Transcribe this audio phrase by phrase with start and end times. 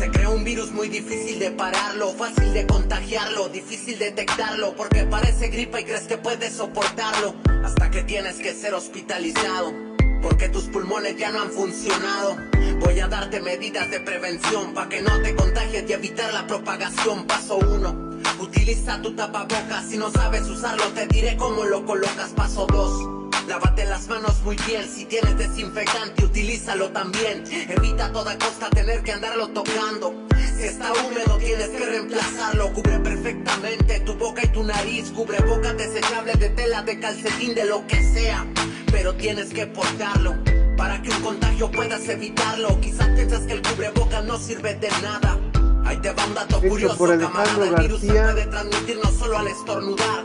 [0.00, 5.48] Se crea un virus muy difícil de pararlo, fácil de contagiarlo, difícil detectarlo, porque parece
[5.48, 9.74] gripa y crees que puedes soportarlo, hasta que tienes que ser hospitalizado,
[10.22, 12.38] porque tus pulmones ya no han funcionado.
[12.80, 17.26] Voy a darte medidas de prevención para que no te contagies y evitar la propagación.
[17.26, 18.22] Paso 1.
[18.40, 22.30] Utiliza tu tapabocas, si no sabes usarlo te diré cómo lo colocas.
[22.30, 23.19] Paso 2.
[23.50, 27.42] Lávate las manos muy bien, si tienes desinfectante utilízalo también.
[27.68, 30.14] Evita a toda costa tener que andarlo tocando.
[30.56, 32.72] Si está húmedo tienes que reemplazarlo.
[32.72, 35.10] Cubre perfectamente tu boca y tu nariz.
[35.10, 38.46] Cubre boca desechable de tela, de calcetín, de lo que sea.
[38.92, 40.36] Pero tienes que portarlo
[40.76, 42.80] para que un contagio puedas evitarlo.
[42.80, 45.36] Quizás piensas que el cubreboca no sirve de nada.
[45.84, 47.66] Ahí te va un dato Hecho curioso, camarada.
[47.66, 50.24] El virus se puede transmitir no solo al estornudar,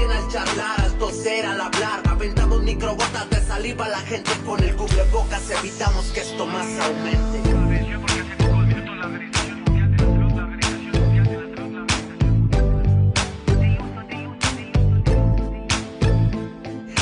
[0.00, 2.02] también al charlar, al toser, al hablar.
[2.08, 5.50] Aventamos microgotas de saliva a la gente con el cubrebocas.
[5.50, 7.40] Evitamos que esto más aumente.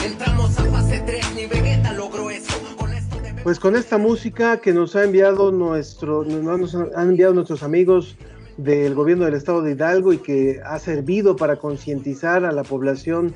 [0.04, 2.54] Entramos a fase 3, ni Vegeta logró eso.
[3.42, 8.16] Pues con esta música que nos ha enviado nuestro, nos han enviado nuestros amigos
[8.58, 13.34] del gobierno del estado de Hidalgo y que ha servido para concientizar a la población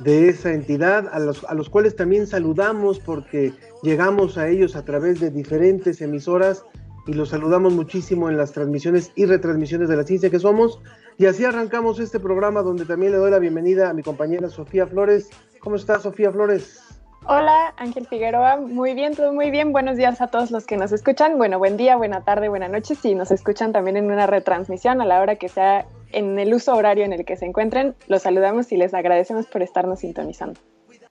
[0.00, 3.52] de esa entidad, a los, a los cuales también saludamos porque
[3.82, 6.64] llegamos a ellos a través de diferentes emisoras
[7.06, 10.80] y los saludamos muchísimo en las transmisiones y retransmisiones de la ciencia que somos.
[11.18, 14.86] Y así arrancamos este programa donde también le doy la bienvenida a mi compañera Sofía
[14.86, 15.30] Flores.
[15.60, 16.80] ¿Cómo estás, Sofía Flores?
[17.26, 18.58] Hola, Ángel Figueroa.
[18.58, 19.72] Muy bien, todo muy bien.
[19.72, 21.38] Buenos días a todos los que nos escuchan.
[21.38, 22.94] Bueno, buen día, buena tarde, buena noche.
[22.94, 26.74] Si nos escuchan también en una retransmisión a la hora que sea en el uso
[26.74, 30.60] horario en el que se encuentren, los saludamos y les agradecemos por estarnos sintonizando.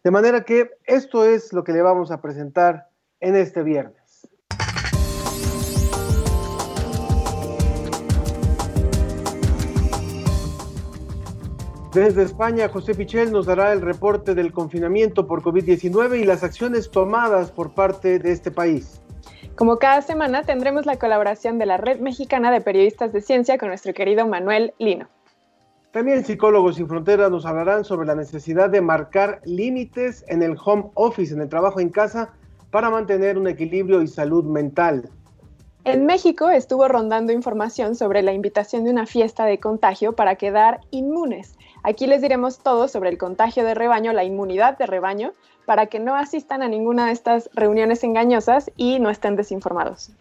[0.04, 4.30] De manera que esto es lo que le vamos a presentar en este viernes.
[11.94, 16.90] Desde España, José Pichel nos dará el reporte del confinamiento por COVID-19 y las acciones
[16.90, 19.00] tomadas por parte de este país.
[19.56, 23.68] Como cada semana, tendremos la colaboración de la Red Mexicana de Periodistas de Ciencia con
[23.68, 25.08] nuestro querido Manuel Lino.
[25.92, 30.90] También Psicólogos Sin Fronteras nos hablarán sobre la necesidad de marcar límites en el home
[30.96, 32.34] office, en el trabajo en casa,
[32.72, 35.12] para mantener un equilibrio y salud mental.
[35.86, 40.80] En México estuvo rondando información sobre la invitación de una fiesta de contagio para quedar
[40.92, 41.58] inmunes.
[41.84, 45.34] Aquí les diremos todo sobre el contagio de rebaño, la inmunidad de rebaño,
[45.66, 50.12] para que no asistan a ninguna de estas reuniones engañosas y no estén desinformados.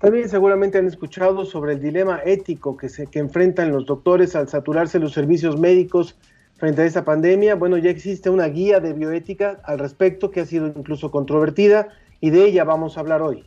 [0.00, 4.48] También seguramente han escuchado sobre el dilema ético que, se, que enfrentan los doctores al
[4.48, 6.16] saturarse los servicios médicos
[6.56, 7.54] frente a esta pandemia.
[7.54, 12.30] Bueno, ya existe una guía de bioética al respecto que ha sido incluso controvertida y
[12.30, 13.44] de ella vamos a hablar hoy.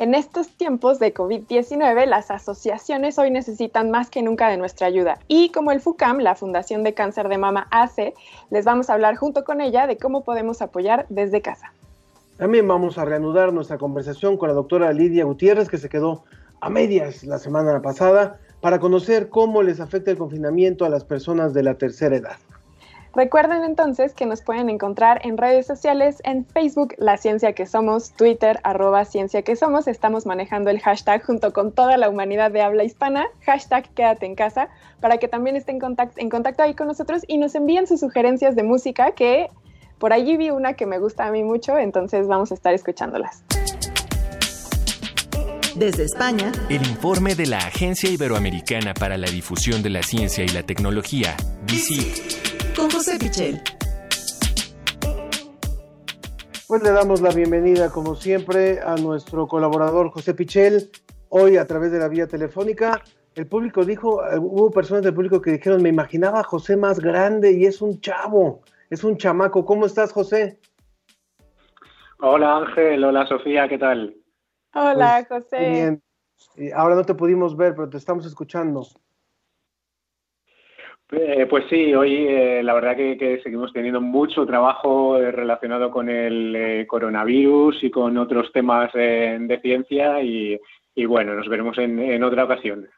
[0.00, 5.18] En estos tiempos de COVID-19, las asociaciones hoy necesitan más que nunca de nuestra ayuda.
[5.28, 8.14] Y como el FUCAM, la Fundación de Cáncer de Mama hace,
[8.48, 11.74] les vamos a hablar junto con ella de cómo podemos apoyar desde casa.
[12.38, 16.24] También vamos a reanudar nuestra conversación con la doctora Lidia Gutiérrez, que se quedó
[16.62, 21.52] a medias la semana pasada, para conocer cómo les afecta el confinamiento a las personas
[21.52, 22.36] de la tercera edad.
[23.14, 28.12] Recuerden entonces que nos pueden encontrar en redes sociales, en Facebook, La Ciencia que Somos,
[28.12, 29.88] Twitter, arroba Ciencia que Somos.
[29.88, 34.36] Estamos manejando el hashtag junto con toda la humanidad de habla hispana, hashtag Quédate en
[34.36, 34.68] casa,
[35.00, 37.98] para que también estén en contacto, en contacto ahí con nosotros y nos envíen sus
[37.98, 39.50] sugerencias de música, que
[39.98, 43.42] por allí vi una que me gusta a mí mucho, entonces vamos a estar escuchándolas.
[45.74, 50.48] Desde España, El informe de la Agencia Iberoamericana para la Difusión de la Ciencia y
[50.48, 52.59] la Tecnología, DICIT.
[52.80, 53.60] Con José Pichel.
[56.66, 60.90] Pues le damos la bienvenida, como siempre, a nuestro colaborador José Pichel.
[61.28, 63.02] Hoy, a través de la vía telefónica,
[63.34, 67.00] el público dijo, eh, hubo personas del público que dijeron, me imaginaba a José más
[67.00, 69.64] grande y es un chavo, es un chamaco.
[69.66, 70.58] ¿Cómo estás, José?
[72.20, 74.16] Hola Ángel, hola Sofía, ¿qué tal?
[74.74, 75.70] Hola, Pues, José.
[75.70, 76.02] bien.
[76.74, 78.86] Ahora no te pudimos ver, pero te estamos escuchando.
[81.12, 85.90] Eh, pues sí, hoy eh, la verdad que, que seguimos teniendo mucho trabajo eh, relacionado
[85.90, 90.60] con el eh, coronavirus y con otros temas eh, de ciencia y,
[90.94, 92.88] y bueno, nos veremos en, en otra ocasión.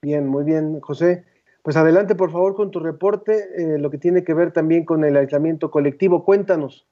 [0.00, 1.24] Bien, muy bien, José.
[1.62, 3.32] Pues adelante, por favor, con tu reporte,
[3.78, 6.24] lo que tiene que ver también con el aislamiento colectivo.
[6.24, 6.86] Cuéntanos.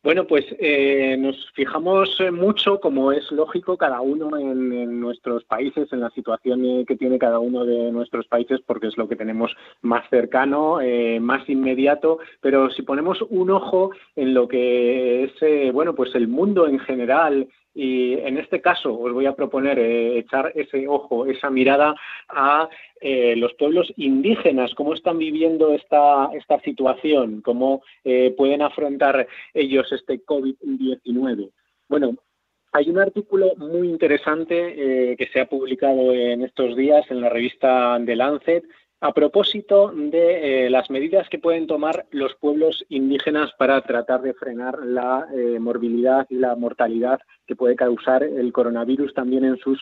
[0.00, 6.00] Bueno, pues eh, nos fijamos mucho, como es lógico, cada uno en, nuestros países, en
[6.00, 10.08] la situación que tiene cada uno de nuestros países, porque es lo que tenemos más
[10.08, 12.20] cercano, eh, más inmediato.
[12.40, 17.48] Pero si ponemos un ojo en lo que es, bueno, pues el mundo en general,
[17.78, 21.94] y en este caso os voy a proponer eh, echar ese ojo, esa mirada
[22.28, 22.68] a
[23.00, 29.92] eh, los pueblos indígenas, cómo están viviendo esta, esta situación, cómo eh, pueden afrontar ellos
[29.92, 31.52] este COVID-19.
[31.88, 32.16] Bueno,
[32.72, 37.96] hay un artículo muy interesante que se ha publicado en estos días en la revista
[38.04, 38.64] The Lancet
[39.00, 44.34] a propósito de eh, las medidas que pueden tomar los pueblos indígenas para tratar de
[44.34, 49.80] frenar la eh, morbilidad y la mortalidad que puede causar el coronavirus también en sus,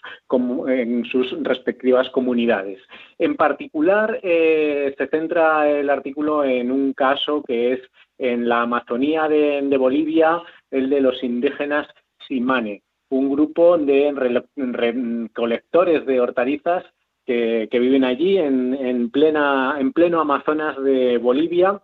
[1.43, 2.79] respectivas comunidades.
[3.19, 7.81] En particular, eh, se centra el artículo en un caso que es
[8.19, 11.87] en la Amazonía de, de Bolivia, el de los indígenas
[12.27, 14.13] Simane, un grupo de
[14.57, 16.85] recolectores de hortalizas
[17.27, 21.81] que, viven allí en, en, plena, en pleno Amazonas de Bolivia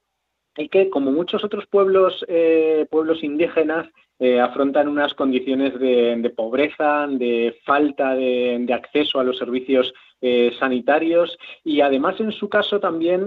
[0.57, 7.07] y que, como muchos otros pueblos, eh, pueblos indígenas, eh, afrontan unas condiciones de, pobreza,
[7.09, 13.27] de falta de, acceso a los servicios eh, sanitarios y además en su caso también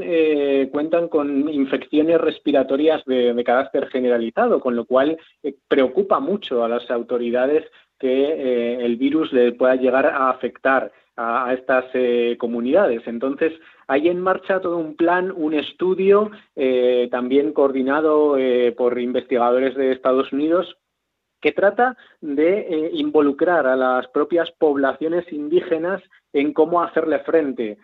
[0.71, 5.17] cuentan con infecciones respiratorias de, carácter generalizado, con lo cual
[5.67, 7.65] preocupa mucho a las autoridades
[7.99, 13.01] que el virus le pueda llegar a afectar a, estas eh, comunidades.
[13.05, 13.53] Entonces,
[13.87, 19.91] hay en marcha todo un plan, un estudio, eh, también coordinado eh, por investigadores de
[19.91, 20.77] Estados Unidos,
[21.41, 26.01] que trata de involucrar a las propias poblaciones indígenas
[26.33, 27.77] en cómo hacerle frente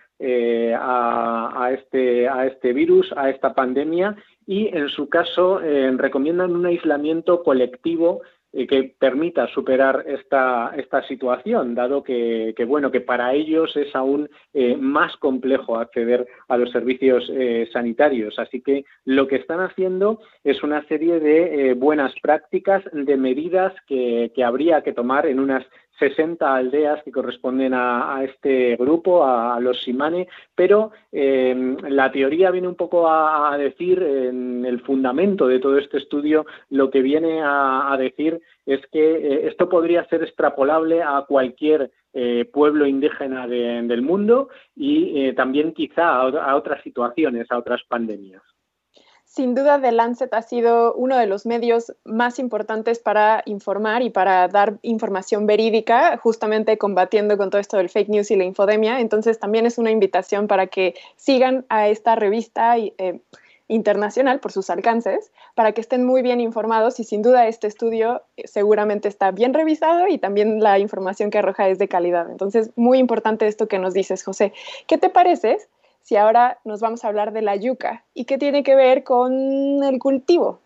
[0.79, 4.15] a, este, a este virus, a esta pandemia,
[4.47, 12.03] y en su caso recomiendan un aislamiento colectivo que permita superar esta, esta situación, dado
[12.03, 17.69] que, bueno, que para ellos es aún eh, más complejo acceder a los servicios eh,
[17.71, 18.37] sanitarios.
[18.39, 23.73] Así que lo que están haciendo es una serie de eh, buenas prácticas, de medidas
[23.87, 25.65] que, que habría que tomar en unas
[26.01, 32.67] 60 aldeas que corresponden a, este grupo, a, los Simane, pero eh, la teoría viene
[32.67, 37.95] un poco a, decir, en el fundamento de todo este estudio, lo que viene a,
[37.99, 44.49] decir es que eh, esto podría ser extrapolable a cualquier eh, pueblo indígena del mundo
[44.75, 48.41] y también quizá a otras situaciones, a otras pandemias.
[49.33, 54.09] Sin duda, The Lancet ha sido uno de los medios más importantes para informar y
[54.09, 58.99] para dar información verídica, justamente combatiendo con todo esto del fake news y la infodemia.
[58.99, 63.21] Entonces, también es una invitación para que sigan a esta revista eh,
[63.69, 68.23] internacional por sus alcances, para que estén muy bien informados y sin duda este estudio
[68.35, 72.29] eh, seguramente está bien revisado y también la información que arroja es de calidad.
[72.29, 74.51] Entonces, muy importante esto que nos dices, José.
[74.87, 75.57] ¿Qué te parece
[76.01, 79.83] si ahora nos vamos a hablar de la yuca y qué tiene que ver con
[79.83, 80.59] el cultivo.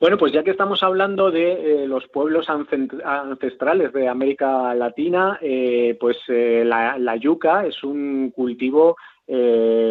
[0.00, 5.96] Bueno, pues ya que estamos hablando de eh, los pueblos ancestrales de América Latina, eh,
[5.98, 8.96] pues eh, la, yuca es un cultivo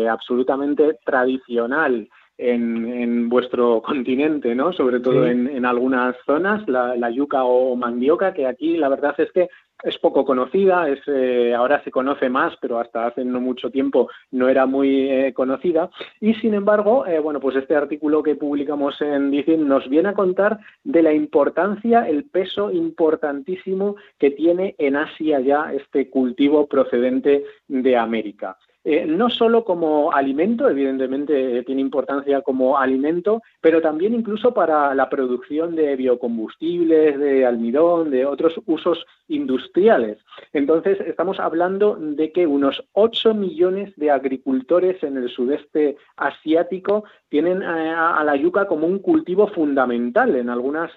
[0.10, 2.08] absolutamente tradicional
[2.38, 4.72] en, vuestro continente, ¿no?
[4.72, 9.32] Sobre todo en, algunas zonas, la, la, yuca o mandioca, que aquí la verdad es
[9.34, 9.50] que
[9.84, 14.10] es poco conocida, es, eh, ahora se conoce más, pero hasta hace no mucho tiempo
[14.32, 15.90] no era muy eh, conocida.
[16.20, 20.14] Y sin embargo, eh, bueno, pues este artículo que publicamos en Dicin nos viene a
[20.14, 27.46] contar de la importancia, el peso importantísimo que tiene en Asia ya este cultivo procedente
[27.68, 28.58] de América.
[28.90, 34.96] Eh, no solo como alimento, evidentemente eh, tiene importancia como alimento, pero también incluso para
[34.96, 40.20] la producción de biocombustibles, de almidón, de otros usos industriales.
[40.54, 47.64] Entonces, estamos hablando de que unos 8 millones de agricultores en el sudeste asiático tienen
[47.64, 50.34] eh, a, la yuca como un cultivo fundamental.
[50.34, 50.92] En algunas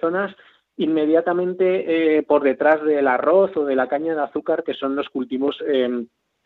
[0.00, 0.34] zonas
[0.76, 5.62] inmediatamente por detrás del arroz o de la caña de azúcar, que son los cultivos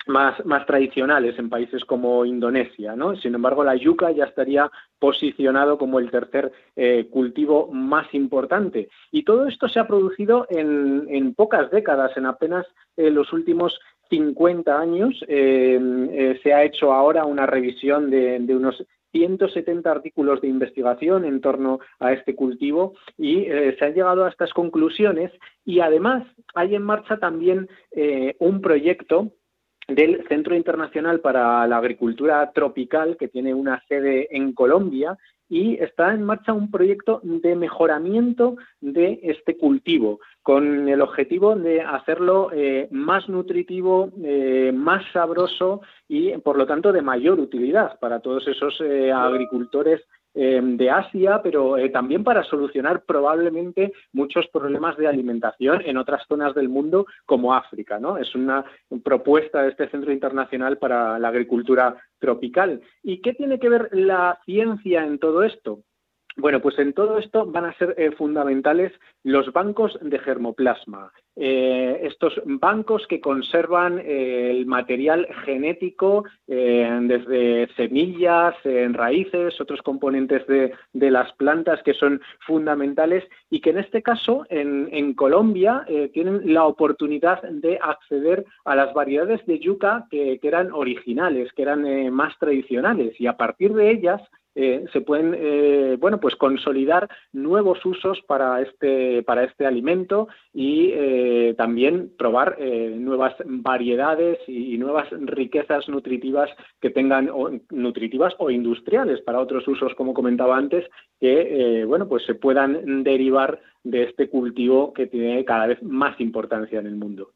[0.06, 3.16] más, más tradicionales en países como Indonesia, ¿no?
[3.16, 8.88] Sin embargo, la yuca ya estaría posicionado como el tercer eh, cultivo más importante.
[9.10, 12.66] Y todo esto se ha producido en, en pocas décadas, en apenas
[12.96, 13.78] eh, los últimos
[14.08, 15.24] 50 años.
[15.28, 21.40] Eh, se ha hecho ahora una revisión de, de unos 170 artículos de investigación en
[21.40, 25.32] torno a este cultivo y se han llegado a estas conclusiones
[25.64, 27.68] y además hay en marcha también
[28.38, 29.32] un proyecto
[29.88, 35.18] del Centro Internacional para la Agricultura Tropical, que tiene una sede en Colombia,
[35.50, 41.82] y está en marcha un proyecto de mejoramiento de este cultivo, con el objetivo de
[41.82, 48.20] hacerlo eh, más nutritivo, eh, más sabroso y, por lo tanto, de mayor utilidad para
[48.20, 50.00] todos esos eh, agricultores
[50.32, 56.22] Em, de Asia, pero eh, también para solucionar probablemente muchos problemas de alimentación en otras
[56.28, 57.98] zonas del mundo como África.
[57.98, 58.16] ¿no?
[58.16, 58.64] Es una
[59.02, 62.80] propuesta de este Centro Internacional para la Agricultura Tropical.
[63.02, 65.80] ¿Y qué tiene que ver la ciencia en todo esto?
[66.36, 68.92] Bueno, pues en todo esto van a ser eh, fundamentales
[69.24, 71.12] los bancos de germoplasma.
[71.42, 80.46] Eh, estos bancos que conservan eh, el material genético desde semillas, en raíces, otros componentes
[80.46, 86.66] de, las plantas que son fundamentales y que en este caso en, Colombia tienen la
[86.66, 93.18] oportunidad de acceder a las variedades de yuca que eran originales, que eran más tradicionales.
[93.20, 94.20] Y a partir de ellas
[94.56, 100.90] eh, se pueden eh, bueno pues consolidar nuevos usos para este para este alimento y
[100.90, 107.30] eh, también probar nuevas variedades y, nuevas riquezas nutritivas que tengan
[107.70, 110.84] nutritivas o industriales para otros usos como comentaba antes
[111.18, 116.78] que bueno pues se puedan derivar de este cultivo que tiene cada vez más importancia
[116.80, 117.30] en el mundo.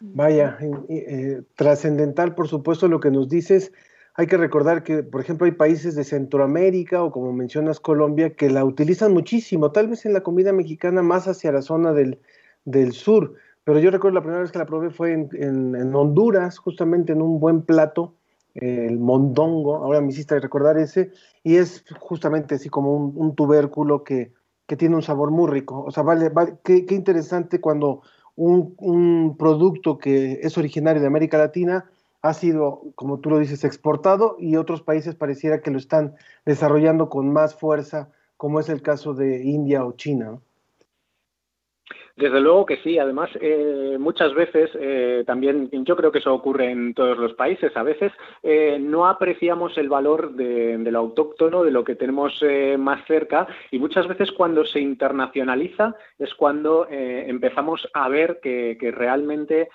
[0.00, 0.58] Vaya
[1.56, 3.72] trascendental por supuesto lo que nos dices.
[4.16, 8.48] Hay que recordar que, por ejemplo, hay países de Centroamérica o como mencionas Colombia que
[8.48, 12.20] la utilizan muchísimo, tal vez en la comida mexicana más hacia la zona del,
[12.92, 13.34] sur.
[13.64, 17.40] Pero yo recuerdo la primera vez que la probé fue en, Honduras, justamente en un
[17.40, 18.14] buen plato,
[18.54, 21.10] el mondongo, ahora me hiciste recordar ese,
[21.42, 24.32] y es justamente así como un, tubérculo que,
[24.76, 25.82] tiene un sabor muy rico.
[25.82, 28.02] O sea, vale, vale qué, interesante cuando
[28.36, 31.86] un, un producto que es originario de América Latina
[32.24, 36.14] ha sido, como tú lo dices, exportado y otros países pareciera que lo están
[36.46, 40.38] desarrollando con más fuerza, como es el caso de India o China.
[42.16, 42.98] Desde luego que sí.
[42.98, 47.76] Además, eh, muchas veces eh, también, yo creo que eso ocurre en todos los países,
[47.76, 52.40] a veces eh, no apreciamos el valor de, lo autóctono, de lo que tenemos
[52.78, 59.68] más cerca, y muchas veces cuando se internacionaliza es cuando empezamos a ver que, realmente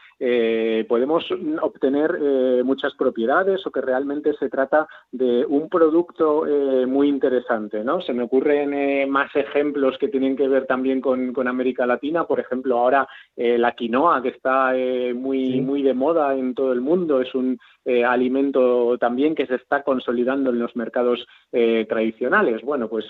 [0.87, 1.25] podemos
[1.61, 6.45] obtener muchas propiedades o que realmente se trata de un producto
[6.87, 7.83] muy interesante.
[7.83, 8.01] ¿no?
[8.01, 12.77] Se me ocurren más ejemplos que tienen que ver también con América Latina por ejemplo,
[12.77, 17.19] ahora eh, la quinoa, que está eh, muy, muy de moda en todo el mundo,
[17.19, 22.61] es un eh, alimento también que se está consolidando en los mercados tradicionales.
[22.61, 23.05] Bueno, pues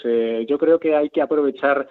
[0.47, 1.89] yo creo que hay que aprovechar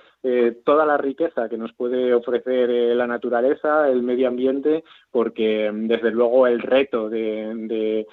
[0.64, 6.46] toda la riqueza que nos puede ofrecer la naturaleza, el medio ambiente, porque desde luego
[6.46, 8.06] el reto de,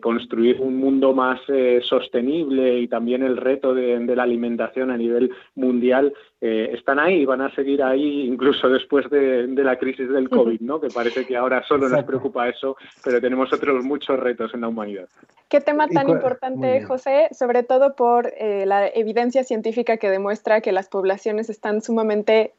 [0.00, 1.40] construir un mundo más
[1.82, 7.40] sostenible y también el reto de, la alimentación a nivel mundial están ahí y van
[7.40, 10.80] a seguir ahí incluso después de, la crisis del COVID, ¿no?
[10.80, 14.68] Que parece que ahora solo nos preocupa eso, pero tenemos otros muchos retos en la
[14.68, 15.08] humanidad.
[15.48, 20.72] Qué tema tan importante, José, sobre todo por eh, la evidencia científica que demuestra que
[20.72, 22.54] las poblaciones están sumamente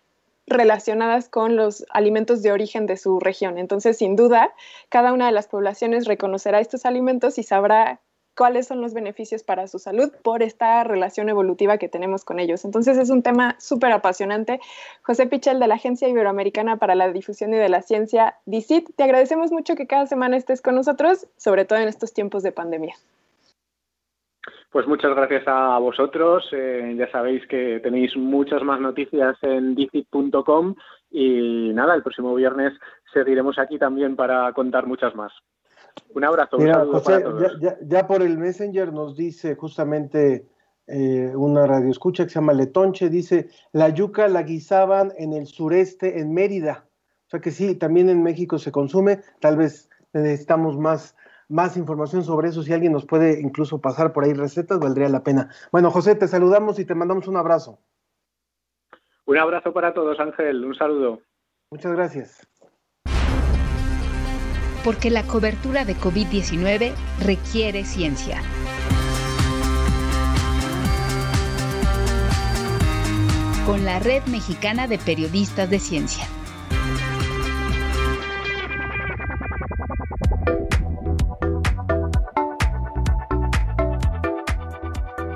[0.48, 3.58] relacionadas con los alimentos de origen de su región.
[3.58, 4.54] Entonces, sin duda,
[4.90, 8.00] cada una de las poblaciones reconocerá estos alimentos y sabrá
[8.36, 12.66] cuáles son los beneficios para su salud por esta relación evolutiva que tenemos con ellos.
[12.66, 14.60] Entonces es un tema súper apasionante.
[15.02, 19.04] José Pichel de la Agencia Iberoamericana para la Difusión y de la Ciencia, DICIT, te
[19.04, 22.96] agradecemos mucho que cada semana estés con nosotros, sobre todo en estos tiempos de pandemia.
[24.72, 26.50] Pues muchas gracias a vosotros.
[26.52, 30.74] Eh, ya sabéis que tenéis muchas más noticias en dicit.com
[31.12, 32.74] y nada, el próximo viernes
[33.14, 35.32] seguiremos aquí también para contar muchas más.
[36.14, 36.58] Un abrazo.
[36.58, 37.24] Mira, José,
[37.82, 40.48] Ya, por el Messenger nos dice justamente
[40.88, 46.20] eh, una radioescucha que se llama Letonche, dice, la yuca la guisaban en el sureste,
[46.20, 46.86] en Mérida.
[47.28, 51.16] O sea que sí, también en México se consume, tal vez necesitamos más,
[51.50, 55.24] más información sobre eso, si alguien nos puede incluso pasar por ahí recetas, valdría la
[55.24, 55.50] pena.
[55.72, 57.80] Bueno, José, te saludamos y te mandamos un abrazo.
[59.26, 61.22] Un abrazo para todos, Ángel, un saludo.
[61.72, 62.48] Muchas gracias
[64.84, 68.42] porque la cobertura de COVID-19 requiere ciencia.
[73.66, 76.28] Con la Red Mexicana de Periodistas de Ciencia.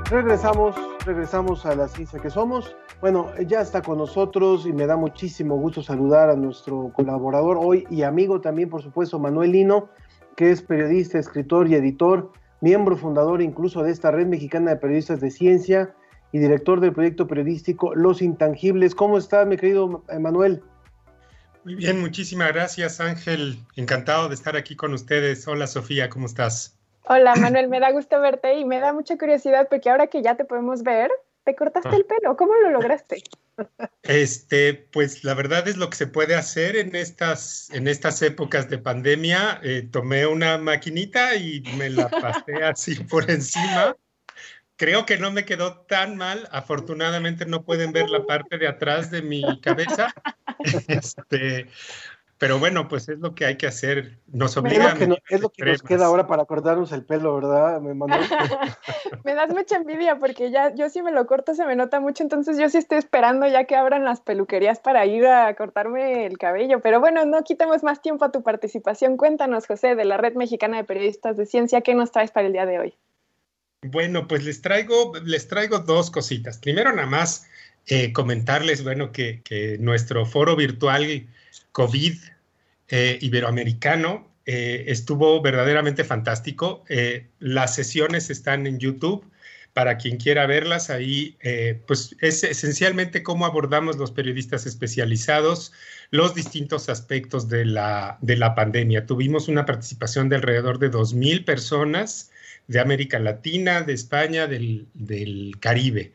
[0.09, 0.75] Regresamos,
[1.07, 2.75] regresamos a la ciencia que somos.
[3.01, 7.87] Bueno, ya está con nosotros y me da muchísimo gusto saludar a nuestro colaborador hoy
[7.89, 9.89] y amigo también, por supuesto, Manuel Lino,
[10.35, 15.21] que es periodista, escritor y editor, miembro fundador incluso de esta Red Mexicana de Periodistas
[15.21, 15.95] de Ciencia
[16.31, 18.93] y director del proyecto periodístico Los Intangibles.
[18.93, 20.61] ¿Cómo está, mi querido Manuel?
[21.63, 23.59] Muy bien, muchísimas gracias, Ángel.
[23.75, 25.47] Encantado de estar aquí con ustedes.
[25.47, 26.76] Hola, Sofía, ¿cómo estás?
[27.09, 30.35] Hola, Manuel, me da gusto verte y me da mucha curiosidad porque ahora que ya
[30.35, 31.09] te podemos ver,
[31.45, 32.35] te cortaste el pelo.
[32.35, 33.23] ¿Cómo lo lograste?
[34.03, 38.69] Este, pues la verdad es lo que se puede hacer en estas, en estas épocas
[38.69, 39.59] de pandemia.
[39.63, 43.95] Eh, tomé una maquinita y me la pasé así por encima
[44.77, 46.47] creo que no me quedó tan mal.
[46.51, 50.13] Afortunadamente no pueden ver la parte de atrás de mi cabeza.
[50.87, 51.67] Este,
[52.37, 54.19] pero bueno, pues es lo que hay que hacer.
[54.27, 57.35] Nos obliga es lo que, es lo que nos queda ahora para cortarnos el pelo,
[57.35, 57.93] ¿verdad, me
[59.35, 62.57] das mucha envidia porque ya yo sí me lo corto, se me nota mucho, entonces
[62.57, 66.79] yo sí estoy esperando ya que abran las peluquerías para ir a cortarme el cabello.
[66.81, 69.17] Pero bueno, no quitemos más tiempo a tu participación.
[69.17, 72.53] Cuéntanos, José, de la Red Mexicana de Periodistas de Ciencia, ¿qué nos traes para el
[72.53, 72.93] día de hoy?
[73.83, 76.57] Bueno, pues les traigo, les traigo dos cositas.
[76.57, 77.47] Primero, nada más
[77.85, 81.27] eh, comentarles, bueno, que, nuestro foro virtual
[81.77, 82.17] COVID
[82.87, 86.83] eh, iberoamericano eh, estuvo verdaderamente fantástico.
[87.37, 89.23] las sesiones están en YouTube.
[89.73, 91.37] Para quien quiera verlas, ahí
[91.85, 95.71] pues es esencialmente cómo abordamos los periodistas especializados
[96.09, 99.05] los distintos aspectos de la, de la pandemia.
[99.05, 102.31] Tuvimos una participación de alrededor de 2.000 personas
[102.67, 106.13] de América Latina, de España, del, Caribe.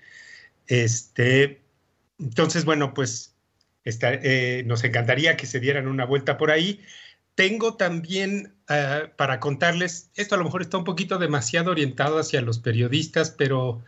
[0.66, 1.60] Este,
[2.18, 3.31] entonces, bueno, pues
[3.84, 6.80] eh, nos encantaría que se dieran una vuelta por ahí.
[7.34, 12.42] Tengo también ah, para contarles, esto a lo mejor está un poquito demasiado orientado hacia
[12.42, 13.82] los periodistas, pero,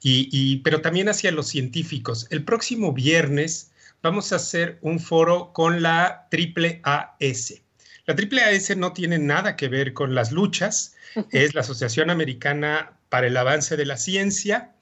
[0.00, 2.26] y, pero también hacia los científicos.
[2.30, 3.70] El próximo viernes
[4.02, 7.62] vamos a hacer un foro con la AAAS.
[8.06, 10.96] La AAAS no tiene nada que ver con las luchas,
[11.30, 14.72] es la Asociación Americana para el Avance de la Ciencia.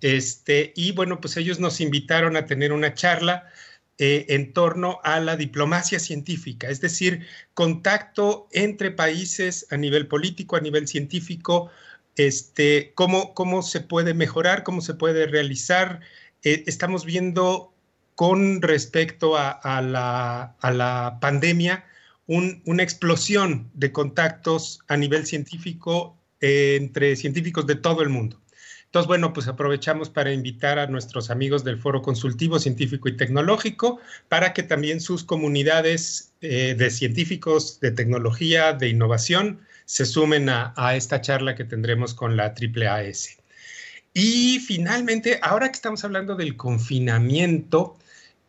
[0.00, 3.50] Este, y bueno, pues ellos nos invitaron a tener una charla
[3.98, 10.56] eh, en torno a la diplomacia científica, es decir, contacto entre países a nivel político,
[10.56, 11.70] a nivel científico,
[12.16, 16.00] este, cómo, cómo se puede mejorar, cómo se puede realizar.
[16.42, 17.72] Eh, estamos viendo
[18.14, 21.84] con respecto a, la, a la pandemia,
[22.26, 28.41] una explosión de contactos a nivel científico eh, entre científicos de todo el mundo.
[28.92, 34.00] Entonces, bueno, pues aprovechamos para invitar a nuestros amigos del Foro Consultivo Científico y Tecnológico
[34.28, 40.94] para que también sus comunidades eh, de científicos, de tecnología, de innovación, se sumen a,
[40.94, 43.38] esta charla que tendremos con la AAAS.
[44.12, 47.96] Y finalmente, ahora que estamos hablando del confinamiento,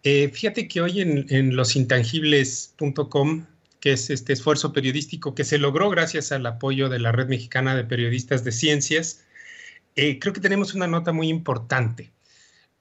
[0.03, 3.45] eh, fíjate que hoy en, en losintangibles.com
[3.79, 7.75] que es este esfuerzo periodístico que se logró gracias al apoyo de la Red Mexicana
[7.75, 9.23] de Periodistas de Ciencias,
[9.95, 12.11] eh, creo que tenemos una nota muy importante.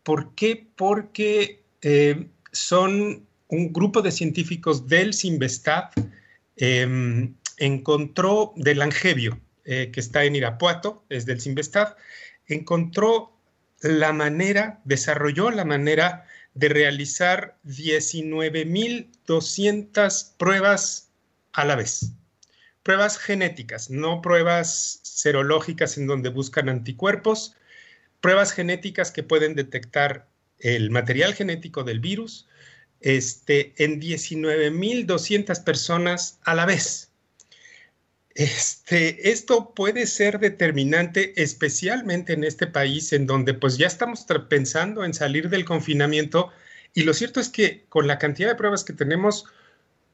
[0.03, 0.67] ¿Por qué?
[0.77, 5.91] Porque eh, son un grupo de científicos del CIMBESTAB
[6.57, 11.97] em, encontró del Angevio, eh, que está en Irapuato, es del CIMBESTAB,
[12.47, 13.37] encontró
[13.81, 21.11] la manera, desarrolló la manera de realizar 19.200 pruebas
[21.53, 22.13] a la vez.
[22.83, 27.55] Pruebas genéticas, no pruebas serológicas en donde buscan anticuerpos,
[28.21, 32.49] pruebas genéticas que pueden detectar el material genético del virus
[33.01, 37.11] este, en 19.200 personas a la vez.
[38.35, 45.05] Este, esto puede ser determinante, especialmente en este país en donde pues ya estamos pensando
[45.05, 46.51] en salir del confinamiento
[46.95, 49.45] y lo cierto es que con la cantidad de pruebas que tenemos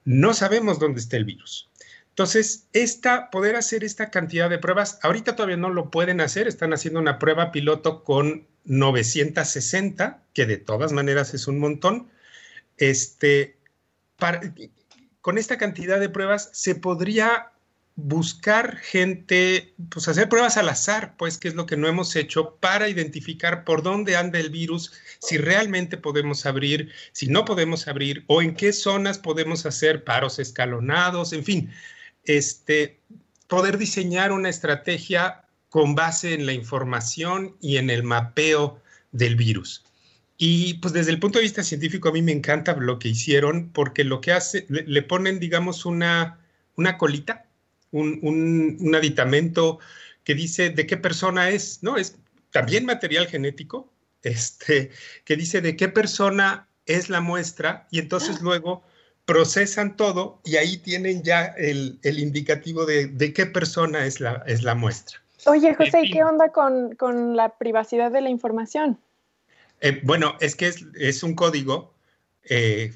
[0.05, 1.71] no sabemos dónde está el virus.
[2.19, 6.73] Entonces, esta, poder hacer esta cantidad de pruebas, ahorita todavía no lo pueden hacer, están
[6.73, 12.09] haciendo una prueba piloto con 960, que de todas maneras es un montón.
[12.77, 13.57] Este,
[15.21, 17.53] con esta cantidad de pruebas se podría
[17.95, 22.57] buscar gente, pues hacer pruebas al azar, pues, que es lo que no hemos hecho
[22.57, 28.25] para identificar por dónde anda el virus, si realmente podemos abrir, si no podemos abrir,
[28.27, 31.71] o en qué zonas podemos hacer paros escalonados, en fin,
[32.29, 33.01] este,
[33.49, 38.81] poder diseñar una estrategia con base en la información y en el mapeo
[39.13, 39.85] del virus.
[40.37, 43.71] Y pues desde el punto de vista científico a mí me encanta lo que hicieron
[43.73, 46.39] porque lo que hace, le, ponen, digamos, una,
[46.77, 47.49] una colita
[47.91, 49.79] un, aditamento
[50.25, 51.97] que dice de qué persona es, ¿no?
[51.97, 52.17] Es
[52.53, 54.91] también material genético, este,
[55.25, 58.83] que dice de qué persona es la muestra y entonces luego
[59.29, 64.75] procesan todo y ahí tienen ya el, indicativo de, qué persona es la, es la
[64.75, 65.19] muestra.
[65.45, 68.99] Oye, José, ¿y qué onda con, la privacidad de la información?
[69.83, 71.93] Eh, bueno, es que es, un código,
[72.49, 72.95] eh,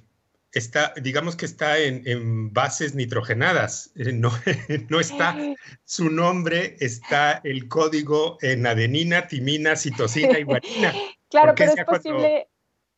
[0.53, 4.31] está, digamos que está en, bases nitrogenadas, eh, no,
[4.89, 5.37] no, está
[5.85, 10.95] su nombre, está el código en adenina, timina, citosina y guanina.
[11.29, 12.49] claro, pero es posible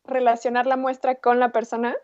[0.05, 1.97] relacionar la muestra con la persona.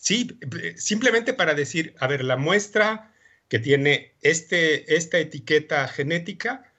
[0.00, 0.38] Sí,
[0.76, 3.12] simplemente para decir, a ver, la muestra
[3.48, 6.72] que tiene este, esta etiqueta genética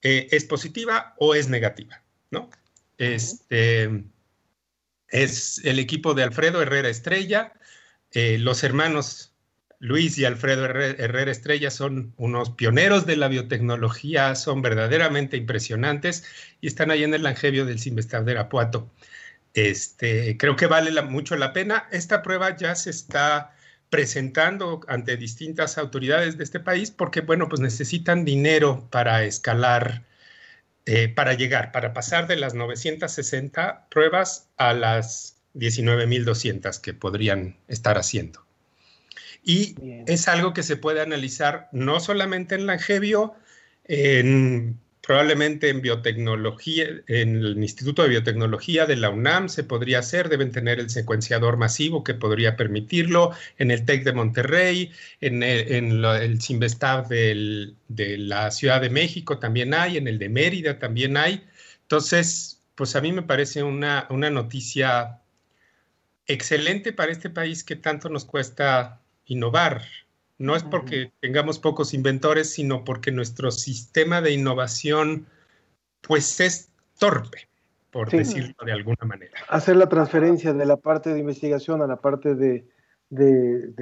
[0.00, 2.48] eh, es positiva o es negativa, ¿no?
[2.96, 4.04] Este,
[5.08, 7.52] es el equipo de Alfredo Herrera Estrella.
[8.12, 9.34] Eh, los hermanos
[9.80, 16.22] Luis y Alfredo Herrera Estrella son unos pioneros de la biotecnología, son verdaderamente impresionantes
[16.60, 18.88] y están ahí en el Langevio del Simvestab de Arapuato.
[19.58, 21.88] Este, creo que vale mucho la pena.
[21.90, 23.54] Esta prueba ya se está
[23.90, 30.04] presentando ante distintas autoridades de este país porque, bueno, pues necesitan dinero para escalar,
[30.86, 37.98] eh, para llegar, para pasar de las 960 pruebas a las 19.200 que podrían estar
[37.98, 38.44] haciendo.
[39.42, 39.74] Y
[40.06, 43.34] es algo que se puede analizar no solamente en Langevio,
[43.84, 50.28] en probablemente en biotecnología, en el Instituto de Biotecnología de la UNAM se podría hacer,
[50.28, 54.92] deben tener el secuenciador masivo que podría permitirlo, en el TEC de Monterrey,
[55.22, 56.02] en el, en
[57.88, 61.42] de la Ciudad de México también hay, en el de Mérida también hay.
[61.84, 65.22] Entonces, pues a mí me parece una, una noticia
[66.26, 69.86] excelente para este país que tanto nos cuesta innovar.
[70.38, 75.26] No es porque tengamos pocos inventores, sino porque nuestro sistema de innovación
[76.00, 77.48] pues es torpe,
[77.90, 79.38] por decirlo de alguna manera.
[79.48, 82.64] Hacer la transferencia de la parte de investigación a la parte de,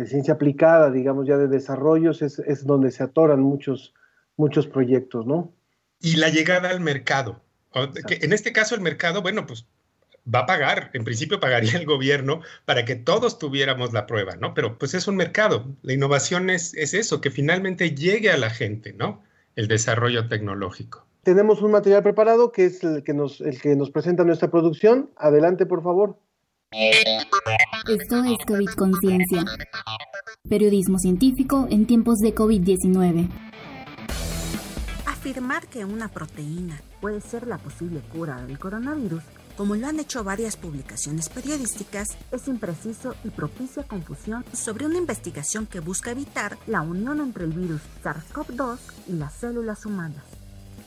[0.07, 3.95] ciencia aplicada, digamos ya de desarrollos, es, donde se atoran muchos,
[4.37, 5.53] muchos proyectos, ¿no?
[6.01, 7.43] Y la llegada al mercado.
[7.75, 9.67] en este caso el mercado, bueno, pues
[10.33, 14.55] va a pagar, en principio pagaría el gobierno para que todos tuviéramos la prueba, ¿no?
[14.55, 15.67] Pero pues es un mercado.
[15.83, 19.23] La innovación es, eso, que finalmente llegue a la gente, ¿no?
[19.55, 21.07] El desarrollo tecnológico.
[21.23, 25.11] Tenemos un material preparado que es el que nos, el que nos presenta nuestra producción.
[25.17, 26.19] Adelante, por favor.
[26.73, 29.45] Esto es COVID Conciencia.
[30.49, 33.29] Periodismo científico en tiempos de COVID-19.
[35.07, 39.23] Afirmar que una proteína puede ser la posible cura del coronavirus
[39.57, 45.67] como lo han hecho varias publicaciones periodísticas, es impreciso y propicia confusión sobre una investigación
[45.67, 50.25] que busca evitar la unión entre el virus SARS-CoV-2 y las células humanas.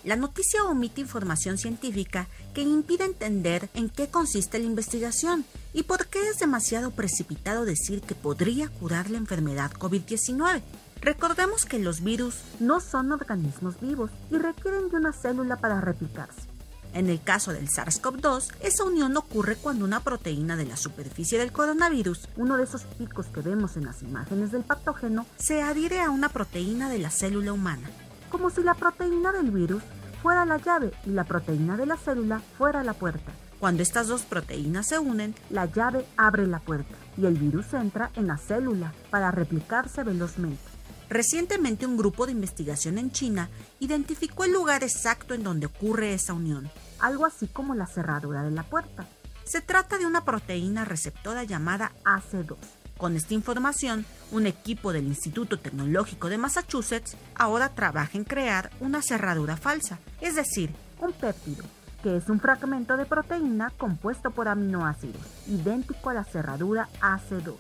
[0.04, 6.08] La noticia omite información científica que impide entender en qué consiste la investigación y por
[6.08, 10.62] qué es demasiado precipitado decir que podría curar la enfermedad COVID-19.
[11.02, 16.49] Recordemos que los virus no son organismos vivos y requieren de una célula para replicarse.
[16.94, 21.52] En el caso del SARS-CoV-2, esa unión ocurre cuando una proteína de la superficie del
[21.52, 26.10] coronavirus, uno de esos picos que vemos en las imágenes del patógeno, se adhiere a
[26.10, 27.90] una proteína de la célula humana,
[28.32, 29.84] como si la proteína del virus
[30.24, 33.32] fuera la llave y la proteína de la célula fuera la puerta.
[33.60, 38.10] Cuando estas dos proteínas se unen, la llave abre la puerta y el virus entra
[38.16, 40.79] en la célula para replicarse velozmente.
[41.10, 46.34] Recientemente un grupo de investigación en China identificó el lugar exacto en donde ocurre esa
[46.34, 46.70] unión,
[47.00, 49.08] algo así como la cerradura de la puerta.
[49.44, 52.58] Se trata de una proteína receptora llamada AC2.
[53.00, 59.02] Con esta información, un equipo del Instituto Tecnológico de Massachusetts ahora trabaja en crear una
[59.02, 60.70] cerradura falsa, es decir,
[61.00, 61.66] un péptido,
[62.04, 67.56] que es un fragmento de proteína compuesto por aminoácidos, idéntico a la cerradura AC2.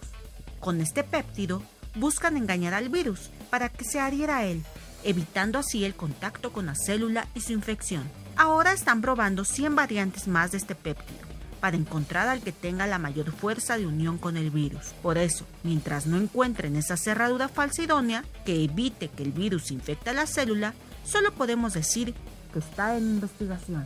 [0.60, 1.64] Con este péptido,
[2.00, 4.64] buscan engañar al virus para que se adhiera a él,
[5.04, 8.04] evitando así el contacto con la célula y su infección.
[8.36, 11.20] Ahora están probando 100 variantes más de este péptido
[11.60, 14.94] para encontrar al que tenga la mayor fuerza de unión con el virus.
[15.02, 20.10] Por eso, mientras no encuentren esa cerradura falsa idónea que evite que el virus infecte
[20.10, 22.14] a la célula, solo podemos decir
[22.54, 23.84] que está en investigación.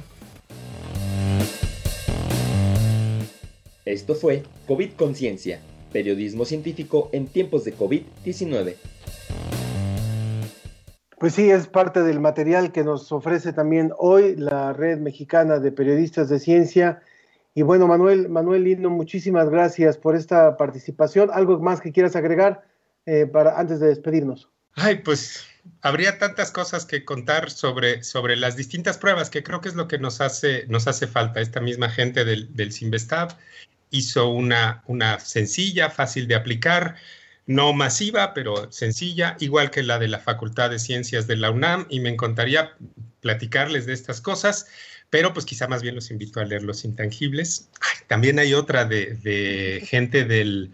[3.86, 5.60] Esto fue COVID Conciencia
[5.94, 8.76] periodismo científico en tiempos de COVID-19.
[11.24, 15.72] Pues sí, es parte del material que nos ofrece también hoy la Red Mexicana de
[15.72, 17.02] Periodistas de Ciencia.
[17.56, 21.30] Y bueno, Manuel, Manuel Lindo, muchísimas gracias por esta participación.
[21.32, 22.66] ¿Algo más que quieras agregar
[23.06, 24.50] eh, para antes de despedirnos?
[24.76, 25.46] Ay, pues
[25.82, 29.88] habría tantas cosas que contar sobre, sobre las distintas pruebas, que creo que es lo
[29.88, 32.72] que nos hace, nos hace falta, esta misma gente del, del
[33.94, 36.96] hizo una, una sencilla, fácil de aplicar,
[37.46, 41.86] no masiva, pero sencilla, igual que la de la Facultad de Ciencias de la UNAM,
[41.90, 42.76] y me encantaría
[43.22, 44.68] platicarles de estas cosas,
[45.10, 47.70] pero pues quizá más bien los invito a leer Los Intangibles.
[48.08, 50.72] también hay otra de, gente del,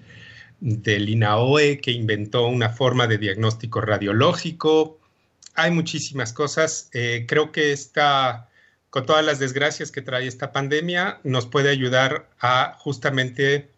[0.62, 4.99] del INAOE que inventó una forma de diagnóstico radiológico.
[5.55, 6.89] Hay muchísimas cosas.
[6.93, 8.48] Eh, creo que esta,
[8.89, 13.69] con todas las desgracias que trae esta pandemia, nos puede ayudar a justamente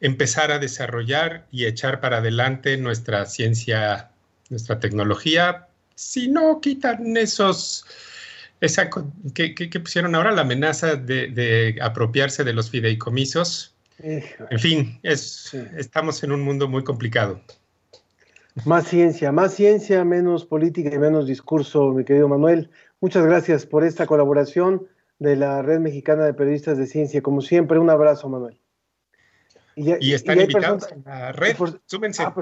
[0.00, 4.10] empezar a desarrollar y echar para adelante nuestra ciencia,
[4.50, 7.86] nuestra tecnología, si no quitan esos,
[8.60, 8.90] esa,
[9.34, 13.74] que, pusieron ahora la amenaza de, apropiarse de los fideicomisos.
[13.98, 17.40] En fin, es, estamos en un mundo muy complicado.
[18.64, 22.70] Más ciencia, más ciencia, menos política y menos discurso, mi querido Manuel.
[23.04, 24.86] Muchas gracias por esta colaboración
[25.18, 27.20] de la Red Mexicana de Periodistas de Ciencia.
[27.20, 28.58] Como siempre, un abrazo, Manuel.
[29.76, 32.22] Y, están invitados a la red, súmense.
[32.22, 32.32] Ah,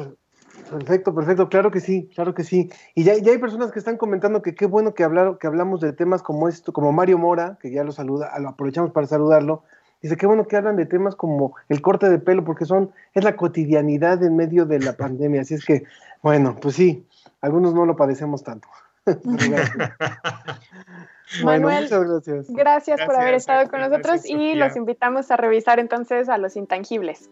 [0.70, 2.70] perfecto, perfecto, claro que sí, claro que sí.
[2.94, 5.80] Y ya, ya hay personas que están comentando que qué bueno que, hablar, que hablamos
[5.80, 9.64] de temas como esto, como Mario Mora, que ya lo saluda, lo aprovechamos para saludarlo.
[10.00, 13.24] Dice, qué bueno que hablan de temas como el corte de pelo, porque son, es
[13.24, 15.40] la cotidianidad en medio de la pandemia.
[15.40, 15.82] Así es que,
[16.22, 17.04] bueno, pues sí,
[17.40, 18.68] algunos no lo padecemos tanto.
[21.44, 22.46] Manuel, gracias.
[22.50, 23.00] gracias.
[23.04, 27.30] por haber estado con nosotros y los invitamos a revisar entonces a los intangibles.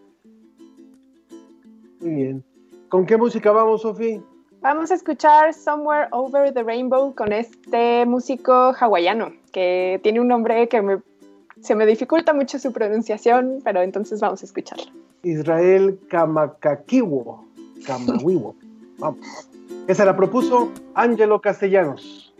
[1.99, 2.43] Muy bien.
[2.89, 4.21] ¿Con qué música vamos, Sofía?
[4.61, 10.67] Vamos a escuchar Somewhere Over the Rainbow con este músico hawaiano que tiene un nombre
[10.67, 10.99] que
[11.61, 14.85] se me dificulta mucho su pronunciación, pero entonces vamos a escucharlo.
[15.23, 17.45] Israel Kamakakiwo.
[17.85, 18.55] Kamawiwo.
[18.97, 19.50] Vamos.
[19.87, 22.30] Esa la propuso Angelo Castellanos.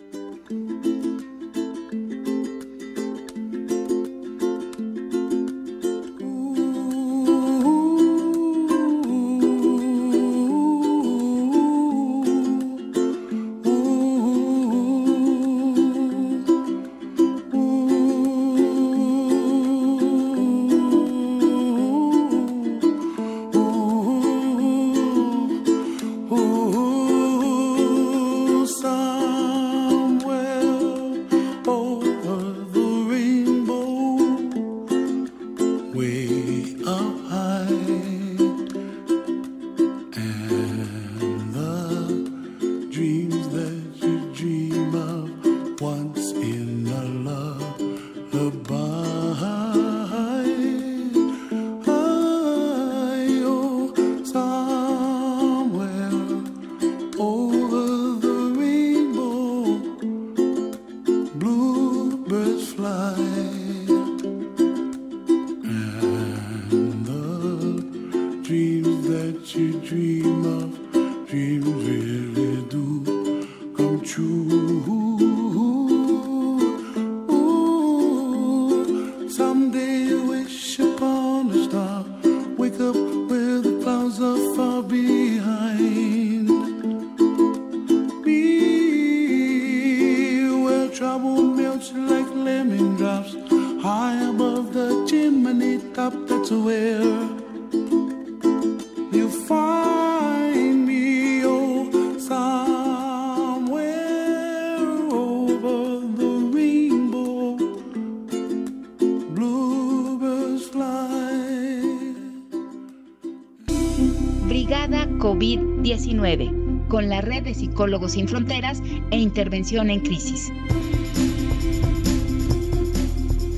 [117.54, 120.52] Psicólogos Sin Fronteras e Intervención en Crisis.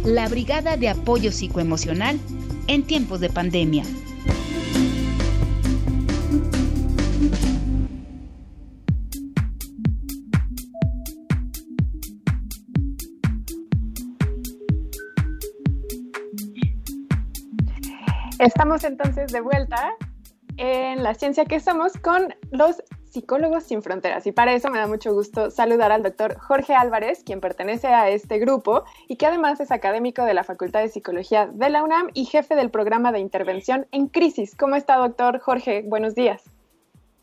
[0.06, 2.19] La Brigada de Apoyo Psicoemocional
[2.67, 3.84] en tiempos de pandemia.
[18.39, 19.93] Estamos entonces de vuelta
[20.58, 22.83] en la ciencia que somos con los
[23.13, 24.26] psicólogos sin fronteras.
[24.26, 28.10] Y para eso me da mucho gusto saludar al doctor Jorge Álvarez, quien pertenece a
[28.10, 32.10] este grupo y que además es académico de la Facultad de Psicología de la UNAM
[32.15, 34.56] y jefe del programa de intervención en crisis.
[34.56, 35.84] ¿Cómo está, doctor Jorge?
[35.86, 36.43] Buenos días.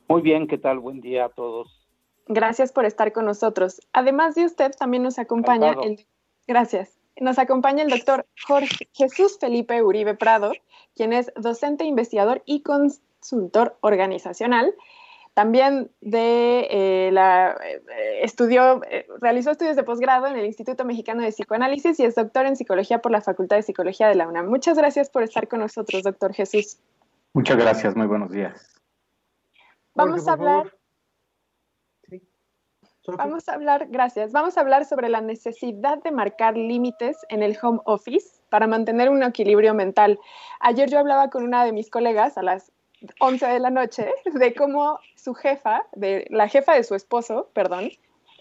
[0.08, 0.78] Muy bien, ¿qué tal?
[0.78, 1.88] Buen día a todos.
[2.28, 3.80] Gracias por estar con nosotros.
[3.92, 6.06] Además de usted, también nos acompaña el...
[6.46, 6.96] Gracias.
[7.20, 10.52] Nos acompaña el doctor Jorge Jesús Felipe Uribe Prado,
[10.94, 14.74] quien es docente, investigador y con consultor organizacional,
[15.34, 21.22] También de eh, la eh, estudió, eh, realizó estudios de posgrado en el Instituto Mexicano
[21.22, 24.48] de Psicoanálisis y es doctor en psicología por la Facultad de Psicología de la UNAM.
[24.48, 26.78] Muchas gracias por estar con nosotros, doctor Jesús.
[27.32, 28.74] Muchas gracias, muy buenos días.
[29.94, 30.72] Vamos a hablar.
[33.06, 34.32] Vamos a hablar, gracias.
[34.32, 39.08] Vamos a hablar sobre la necesidad de marcar límites en el home office para mantener
[39.08, 40.18] un equilibrio mental.
[40.60, 42.72] Ayer yo hablaba con una de mis colegas a las
[43.18, 47.90] 11 de la noche de cómo su jefa, de la jefa de su esposo, perdón,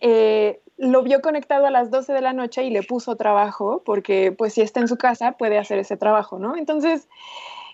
[0.01, 4.31] eh, lo vio conectado a las 12 de la noche y le puso trabajo porque
[4.31, 6.55] pues si está en su casa puede hacer ese trabajo, ¿no?
[6.55, 7.09] Entonces,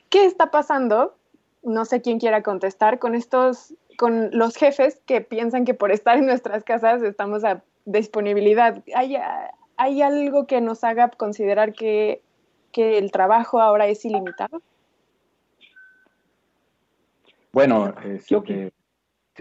[0.10, 1.16] ¿qué está pasando?
[1.62, 6.18] No sé quién quiera contestar con estos con los jefes que piensan que por estar
[6.18, 8.84] en nuestras casas estamos a disponibilidad.
[8.94, 9.16] ¿Hay,
[9.78, 12.22] hay algo que nos haga considerar que,
[12.72, 14.62] que el trabajo ahora es ilimitado?
[17.56, 18.74] Bueno, este,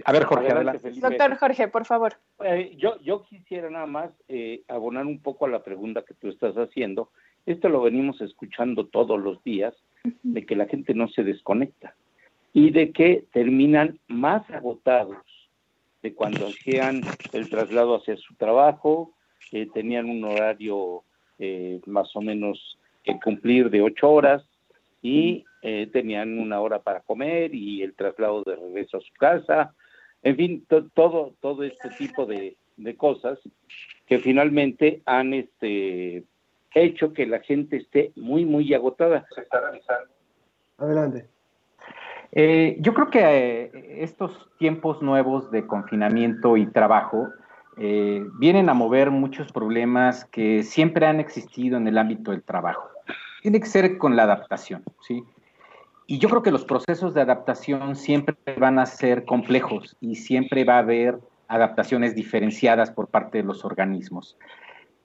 [0.04, 0.88] a ver, Jorge, adelante.
[0.92, 2.14] Doctor Jorge, por favor.
[2.44, 6.28] Eh, yo, yo quisiera nada más eh, abonar un poco a la pregunta que tú
[6.28, 7.10] estás haciendo.
[7.44, 9.74] Esto lo venimos escuchando todos los días,
[10.22, 11.96] de que la gente no se desconecta
[12.52, 15.16] y de que terminan más agotados
[16.00, 17.00] de cuando hacían
[17.32, 19.12] el traslado hacia su trabajo,
[19.50, 21.02] que tenían un horario
[21.40, 24.44] eh, más o menos que cumplir de ocho horas
[25.04, 29.74] y eh, tenían una hora para comer y el traslado de regreso a su casa,
[30.22, 33.38] en fin, todo todo este tipo de, de, cosas
[34.06, 36.24] que finalmente han este
[36.74, 39.26] hecho que la gente esté muy muy agotada.
[39.34, 40.10] Se está realizando.
[40.78, 41.26] Adelante.
[42.32, 47.28] Eh, yo creo que eh, estos tiempos nuevos de confinamiento y trabajo
[47.76, 52.93] eh, vienen a mover muchos problemas que siempre han existido en el ámbito del trabajo.
[53.44, 55.22] Tiene que ser con la adaptación, ¿sí?
[56.06, 60.64] Y yo creo que los procesos de adaptación siempre van a ser complejos y siempre
[60.64, 64.38] va a haber adaptaciones diferenciadas por parte de los organismos.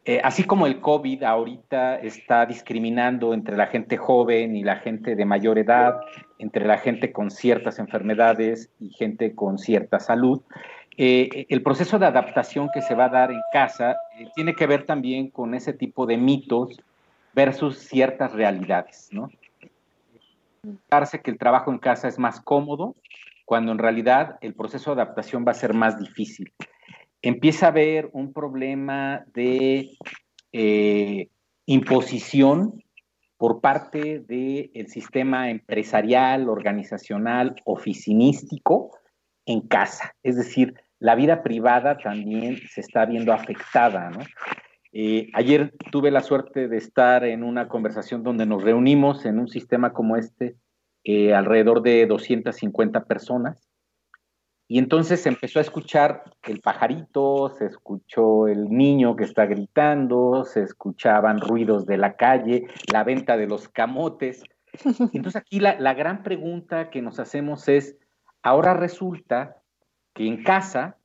[0.06, 5.18] Eh, así como el COVID ahorita está discriminando entre la gente joven y la gente
[5.18, 6.00] de mayor edad,
[6.38, 10.40] entre la gente con ciertas enfermedades y gente con cierta salud,
[10.96, 14.66] eh, el proceso de adaptación que se va a dar en casa eh, tiene que
[14.66, 16.80] ver también con ese tipo de mitos
[17.40, 19.30] versus ciertas realidades, ¿no?
[20.90, 22.96] Parece que el trabajo en casa es más cómodo,
[23.46, 26.52] cuando en realidad el proceso de adaptación va a ser más difícil
[27.22, 29.98] empieza a haber un problema de
[30.52, 31.30] eh,
[31.66, 32.84] imposición
[33.38, 38.98] por parte del sistema empresarial, organizacional, oficinístico
[39.46, 40.14] en casa.
[40.24, 44.12] Es decir, la vida privada también se está viendo afectada.
[44.92, 49.48] Eh, ayer tuve la suerte de estar en una conversación donde nos reunimos en un
[49.48, 50.56] sistema como este,
[51.04, 53.70] eh, alrededor de 250 personas,
[54.72, 60.46] y entonces se empezó a escuchar el pajarito, se escuchó el niño que está gritando,
[60.46, 64.44] se escuchaban ruidos de la calle, la venta de los camotes.
[65.12, 67.98] Entonces aquí la, la gran pregunta que nos hacemos es,
[68.44, 69.64] ahora resulta
[70.14, 70.99] que en casa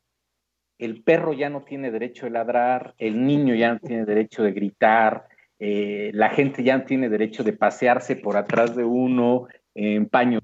[0.79, 4.53] el perro ya no tiene derecho de ladrar, el niño ya no tiene derecho de
[4.53, 5.27] gritar,
[5.59, 10.41] eh, la gente ya no tiene derecho de pasearse por atrás de uno en paño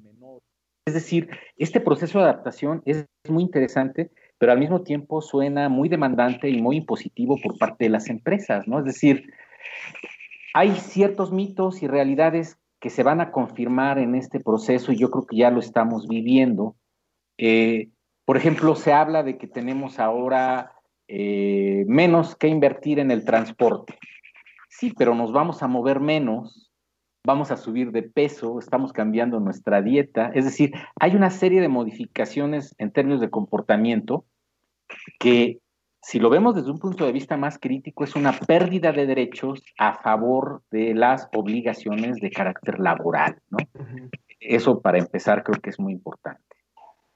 [0.91, 5.89] es decir, este proceso de adaptación es muy interesante, pero al mismo tiempo suena muy
[5.89, 8.81] demandante y muy impositivo por parte de las empresas, ¿no?
[8.81, 9.33] Es decir,
[10.55, 15.11] hay ciertos mitos y realidades que se van a confirmar en este proceso y yo
[15.11, 16.75] creo que ya lo estamos viviendo.
[17.39, 17.91] Eh,
[18.31, 20.71] por ejemplo, se habla de que tenemos ahora
[21.09, 23.99] eh, menos que invertir en el transporte.
[24.69, 26.71] Sí, pero nos vamos a mover menos
[27.27, 30.31] vamos a subir de peso, estamos cambiando nuestra dieta.
[30.33, 34.25] Es decir, hay una serie de modificaciones en términos de comportamiento
[35.19, 35.59] que,
[36.01, 39.61] si lo vemos desde un punto de vista más crítico, es una pérdida de derechos
[39.77, 43.43] a favor de las obligaciones de carácter laboral.
[43.51, 43.59] ¿no?
[44.39, 46.45] Eso, para empezar, creo que es muy importante.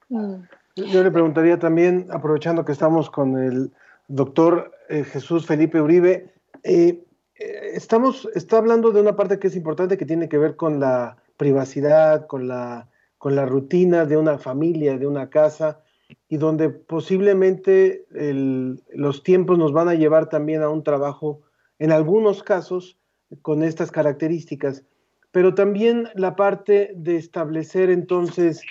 [0.09, 0.43] Mm.
[0.75, 3.71] Yo le preguntaría también, aprovechando que estamos con el
[4.09, 6.33] doctor eh, Jesús Felipe Uribe,
[6.63, 7.01] eh,
[7.35, 10.81] eh, estamos, está hablando de una parte que es importante que tiene que ver con
[10.81, 15.79] la privacidad, con la, con la rutina de una familia, de una casa,
[16.27, 21.41] y donde posiblemente los tiempos nos van a llevar también a un trabajo,
[21.79, 22.99] en algunos casos,
[23.41, 24.83] con estas características,
[25.31, 28.61] pero también la parte de establecer entonces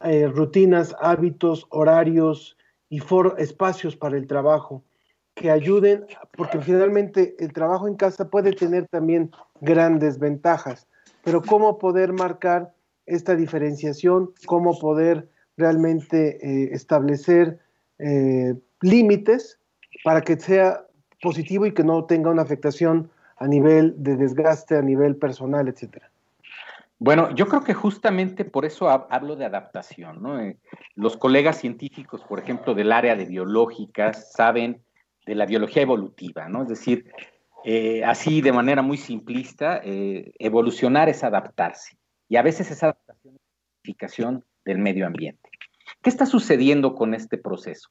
[0.00, 2.56] eh, rutinas, hábitos, horarios
[2.88, 3.00] y
[3.38, 4.84] espacios para el trabajo
[5.34, 9.30] que ayuden, porque finalmente el trabajo en casa puede tener también
[9.60, 10.86] grandes ventajas,
[11.24, 12.72] pero cómo poder marcar
[13.06, 17.58] esta diferenciación, cómo poder realmente eh, establecer
[17.98, 19.58] eh, límites
[20.04, 20.86] para que sea
[21.20, 26.10] positivo y que no tenga una afectación a nivel de desgaste, a nivel personal, etcétera.
[27.04, 30.22] Bueno, yo creo que justamente por eso hablo de adaptación.
[30.22, 30.40] ¿no?
[30.40, 30.56] Eh,
[30.94, 34.82] los colegas científicos, por ejemplo, del área de biológicas, saben
[35.26, 36.62] de la biología evolutiva, ¿no?
[36.62, 37.12] Es decir,
[37.62, 41.98] eh, así de manera muy simplista, eh, evolucionar es adaptarse.
[42.26, 43.40] Y a veces esa adaptación es
[43.82, 45.50] modificación del medio ambiente.
[46.00, 47.90] ¿Qué está sucediendo con este proceso?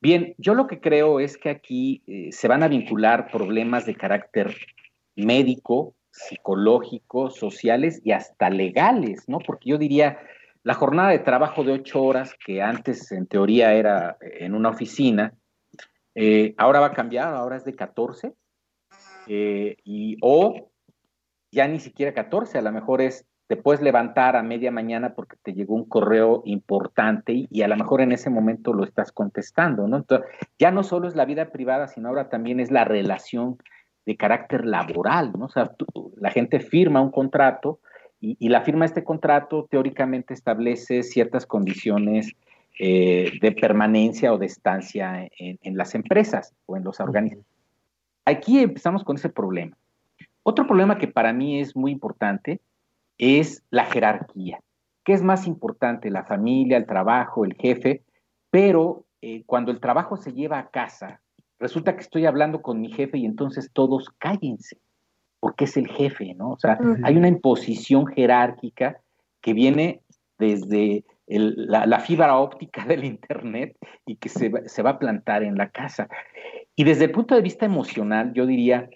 [0.00, 4.54] Bien, yo lo que creo es que aquí se van a vincular problemas de carácter
[5.16, 9.40] médico, psicológicos, sociales y hasta legales, ¿no?
[9.40, 10.20] Porque yo diría,
[10.62, 15.34] la jornada de trabajo de ocho horas, que antes en teoría era en una oficina,
[16.14, 18.32] eh, ahora va a cambiar, ahora es de 14,
[19.26, 20.70] eh, y, o
[21.50, 25.36] ya ni siquiera 14, a lo mejor es, te puedes levantar a media mañana porque
[25.42, 29.10] te llegó un correo importante y, y a lo mejor en ese momento lo estás
[29.10, 29.96] contestando, ¿no?
[29.96, 30.28] Entonces,
[30.60, 33.58] ya no solo es la vida privada, sino ahora también es la relación
[34.06, 35.46] de carácter laboral, ¿no?
[35.46, 35.72] O sea,
[36.16, 37.80] la gente firma un contrato
[38.20, 42.34] y, la firma de este contrato teóricamente establece ciertas condiciones
[42.78, 47.44] eh, de permanencia o de estancia en, las empresas o en los organismos.
[48.24, 49.76] Aquí empezamos con ese problema.
[50.42, 52.60] Otro problema que para mí es muy importante
[53.18, 54.60] es la jerarquía.
[55.04, 56.10] ¿Qué es más importante?
[56.10, 58.02] La familia, el trabajo, el jefe,
[58.50, 61.20] pero eh, cuando el trabajo se lleva a casa,
[61.64, 64.76] resulta que estoy hablando con mi jefe y entonces todos cállense,
[65.40, 66.50] porque es el jefe, ¿no?
[66.50, 69.00] O sea, hay una imposición jerárquica
[69.40, 70.02] que viene
[70.38, 75.70] desde la, fibra óptica del Internet y que se, se va a plantar en la
[75.70, 76.06] casa.
[76.76, 78.90] Y desde el punto de vista emocional, yo diría,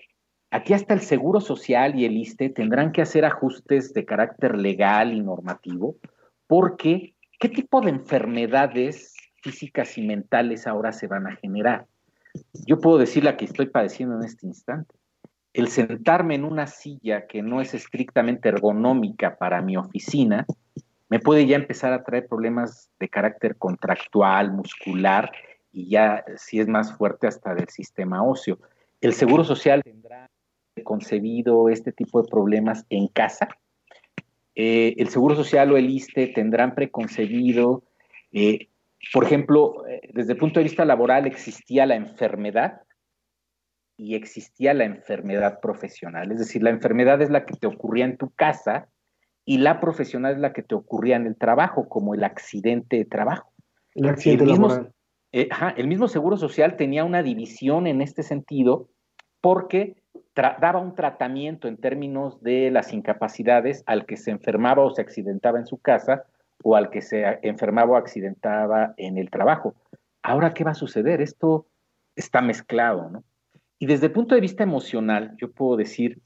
[0.51, 5.15] aquí hasta el Seguro Social y el ISTE tendrán que hacer ajustes de carácter legal
[5.15, 5.97] y normativo,
[6.47, 11.87] porque ¿qué tipo de enfermedades físicas y mentales ahora se van a generar?
[12.67, 14.95] Yo puedo decir la que estoy padeciendo en este instante.
[15.53, 20.47] El sentarme en una silla que no es estrictamente ergonómica para mi oficina,
[21.09, 25.33] me puede ya empezar a traer problemas de carácter contractual, muscular
[25.73, 28.59] y ya si es más fuerte hasta del sistema óseo.
[29.01, 30.29] El Seguro Social tendrá
[30.85, 33.49] concebido este tipo de problemas en casa.
[34.55, 37.85] Eh, el Seguro Social o el ISTE tendrán preconcebido
[38.33, 38.69] eh,
[39.13, 42.83] por ejemplo, eh, desde el punto de vista laboral existía la enfermedad
[43.97, 46.31] y existía la enfermedad profesional.
[46.31, 48.89] Es decir, la enfermedad es la que te ocurría en tu casa
[49.45, 53.05] y la profesional es la que te ocurría en el trabajo, como el accidente de
[53.05, 53.53] trabajo.
[53.95, 54.91] El accidente el mismo,
[55.33, 58.89] eh, el mismo Seguro Social tenía una división en este sentido
[59.41, 59.97] porque
[60.35, 65.59] daba un tratamiento en términos de las incapacidades al que se enfermaba o se accidentaba
[65.59, 66.25] en su casa
[66.63, 69.75] o al que se enfermaba o accidentaba en el trabajo.
[70.23, 71.21] Ahora, ¿qué va a suceder?
[71.21, 71.67] Esto
[72.17, 73.25] está mezclado, ¿no?
[73.79, 76.21] Y desde el punto de vista emocional, yo puedo decir,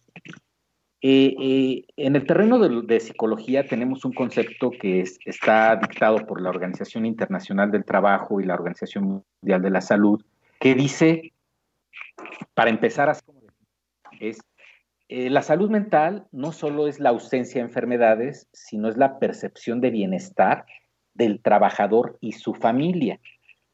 [1.03, 6.49] eh, eh, en el terreno de, psicología tenemos un concepto que está dictado por la
[6.49, 10.25] Organización Internacional del Trabajo y la Organización Mundial de la Salud,
[10.61, 11.33] que dice,
[12.55, 13.13] para empezar,
[14.21, 14.39] es
[15.15, 19.83] eh, la salud mental no solo es la ausencia de enfermedades, sino es la percepción
[19.83, 20.65] de bienestar
[21.13, 23.21] del trabajador y su familia,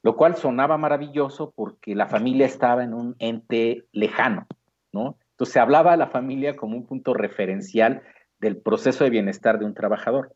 [0.03, 4.49] lo cual sonaba maravilloso porque la familia estaba en un ente lejano,
[4.93, 5.16] ¿no?
[5.30, 8.03] Entonces se hablaba de la familia como un punto referencial
[8.41, 10.34] del proceso de bienestar de un trabajador.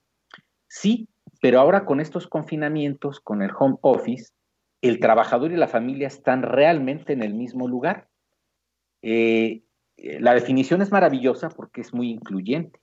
[0.69, 1.09] Sí,
[1.41, 4.31] pero ahora con estos confinamientos, con el home office,
[4.81, 8.07] el trabajador y la familia están realmente en el mismo lugar.
[9.03, 9.65] Eh,
[10.21, 12.81] la definición es maravillosa porque es muy incluyente,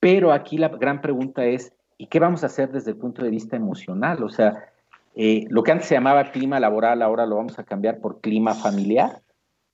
[0.00, 3.30] pero aquí la gran pregunta es, ¿y qué vamos a hacer desde el punto de
[3.30, 4.22] vista emocional?
[4.22, 4.70] O sea,
[5.14, 8.54] eh, lo que antes se llamaba clima laboral, ahora lo vamos a cambiar por clima
[8.54, 9.20] familiar,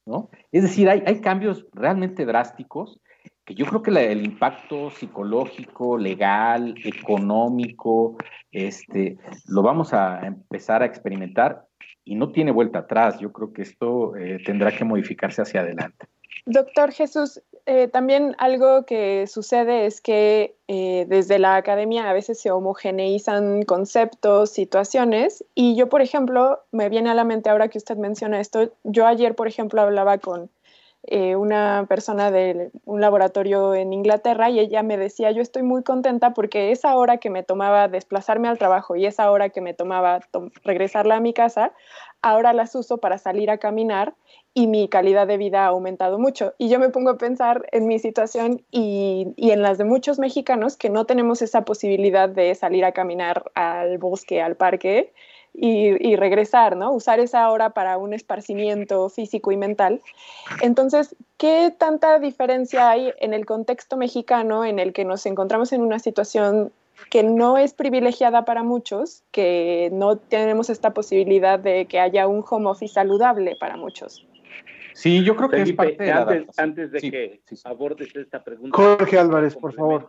[0.05, 0.31] ¿no?
[0.53, 3.01] Es decir, hay, cambios realmente drásticos
[3.45, 8.17] que yo creo que el impacto psicológico, legal, económico,
[8.51, 11.65] este, lo vamos a empezar a experimentar
[12.05, 13.21] y no tiene vuelta atrás.
[13.21, 16.07] Yo creo que esto eh, tendrá que modificarse hacia adelante.
[16.45, 22.41] Doctor Jesús, eh, también algo que sucede es que eh, desde la academia a veces
[22.41, 27.79] se homogeneizan conceptos, situaciones, y yo, por ejemplo, me viene a la mente ahora que
[27.79, 30.51] usted menciona esto, yo ayer, por ejemplo, hablaba con
[31.09, 35.85] eh, una persona de un laboratorio en Inglaterra y ella me decía, yo estoy muy
[35.85, 39.73] contenta porque esa hora que me tomaba desplazarme al trabajo y esa hora que me
[39.73, 40.19] tomaba
[40.65, 41.73] regresarla a mi casa,
[42.23, 44.15] ahora las uso para salir a caminar
[44.57, 46.55] y mi calidad de vida ha aumentado mucho.
[46.57, 50.79] Y yo me pongo a pensar en mi situación y, en las de muchos mexicanos
[50.79, 55.13] que no tenemos esa posibilidad de salir a caminar al bosque, al parque
[55.53, 56.91] y, regresar, ¿no?
[56.91, 60.01] Usar esa hora para un esparcimiento físico y mental.
[60.63, 65.83] Entonces, ¿qué tanta diferencia hay en el contexto mexicano en el que nos encontramos en
[65.83, 66.73] una situación
[67.11, 72.43] que no es privilegiada para muchos, que no tenemos esta posibilidad de que haya un
[72.49, 74.27] home office saludable para muchos?
[74.97, 78.75] Sí, yo creo que es parte de antes, antes de que abordes esta pregunta.
[78.75, 80.09] Jorge Álvarez, por favor.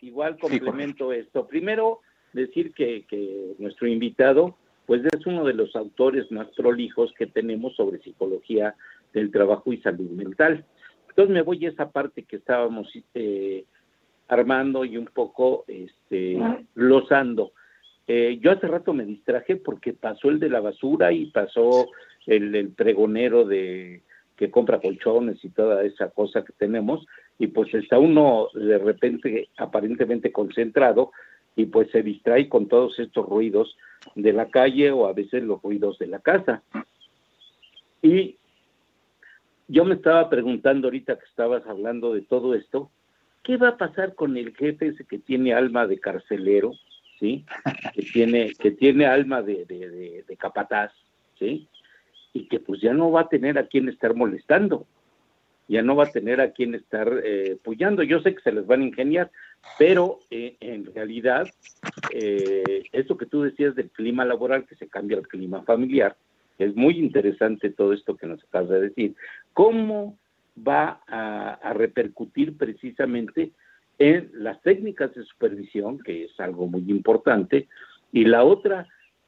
[0.00, 1.44] Igual complemento esto.
[1.48, 1.98] Primero,
[2.32, 4.56] decir que, que nuestro invitado,
[4.86, 8.76] pues es uno de los autores más prolijos que tenemos sobre psicología
[9.12, 10.64] del trabajo y salud mental.
[11.08, 13.64] Entonces me voy a esa parte que estábamos eh,
[14.28, 16.38] armando y un poco este,
[16.76, 17.50] glosando.
[18.06, 21.88] Eh, yo hace rato me distraje porque pasó el de la basura y pasó
[22.26, 24.02] el, pregonero de
[24.36, 27.06] que compra colchones y toda esa cosa que tenemos,
[27.38, 31.12] y pues está uno de repente aparentemente concentrado
[31.56, 33.76] y pues se distrae con todos estos ruidos
[34.14, 36.62] de la calle o a veces los ruidos de la casa.
[38.02, 38.36] Y
[39.68, 42.90] yo me estaba preguntando ahorita que estabas hablando de todo esto,
[43.42, 46.72] ¿qué va a pasar con el jefe ese que tiene alma de carcelero,
[47.18, 47.44] sí?
[47.94, 50.92] Que tiene, que tiene alma de, de, capataz,
[51.38, 51.68] ¿sí?
[52.34, 54.86] Y que pues ya no va a tener a quien estar molestando,
[55.68, 57.56] ya no va a tener a quien estar eh,
[58.06, 59.30] Yo sé que se les van a ingeniar,
[59.78, 61.48] pero eh, en realidad,
[62.12, 66.16] eh, eso que tú decías del clima laboral, que se cambia al clima familiar,
[66.58, 69.14] es muy interesante todo esto que nos acabas de decir.
[69.54, 70.18] ¿Cómo
[70.56, 73.52] va a, a repercutir precisamente
[73.98, 77.68] en las técnicas de supervisión, que es algo muy importante,
[78.12, 78.86] y la otra,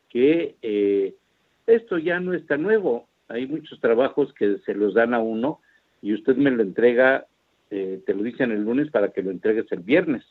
[0.09, 1.15] que eh,
[1.67, 3.09] esto ya no está nuevo.
[3.29, 5.61] Hay muchos trabajos que se los dan a uno
[6.01, 7.27] y usted me lo entrega,
[7.71, 10.25] eh, te lo dicen el lunes para que lo entregues el viernes.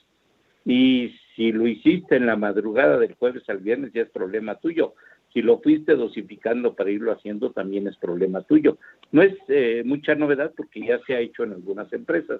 [0.63, 4.93] Y si lo hiciste en la madrugada del jueves al viernes ya es problema tuyo.
[5.33, 8.77] Si lo fuiste dosificando para irlo haciendo también es problema tuyo.
[9.11, 12.39] No es eh, mucha novedad porque ya se ha hecho en algunas empresas,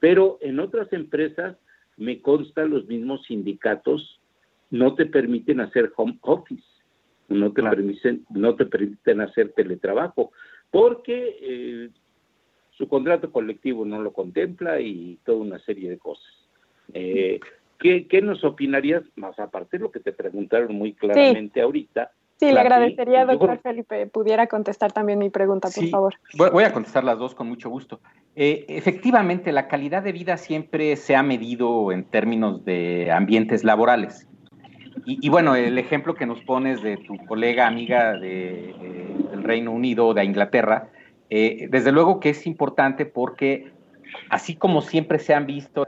[0.00, 1.56] pero en otras empresas
[1.96, 4.20] me consta los mismos sindicatos
[4.70, 6.75] no te permiten hacer home office
[7.28, 10.32] no te, permiten, no te permiten hacer teletrabajo,
[10.70, 11.90] porque eh,
[12.72, 16.26] su contrato colectivo no lo contempla y toda una serie de cosas.
[16.92, 17.40] Eh,
[17.78, 22.10] ¿qué, nos opinarías, más aparte de lo que te preguntaron muy claramente ahorita?
[22.38, 26.14] Sí, le agradecería, doctor Felipe, pudiera contestar también mi pregunta, por favor.
[26.36, 28.00] Voy a contestar las dos con mucho gusto.
[28.34, 34.28] Eh, efectivamente, la calidad de vida siempre se ha medido en términos de ambientes laborales.
[35.08, 39.70] Y, bueno, el ejemplo que nos pones de tu colega amiga de, eh, del Reino
[39.70, 40.88] Unido, de Inglaterra,
[41.30, 43.70] eh, desde luego que es importante porque
[44.30, 45.86] así como siempre se han visto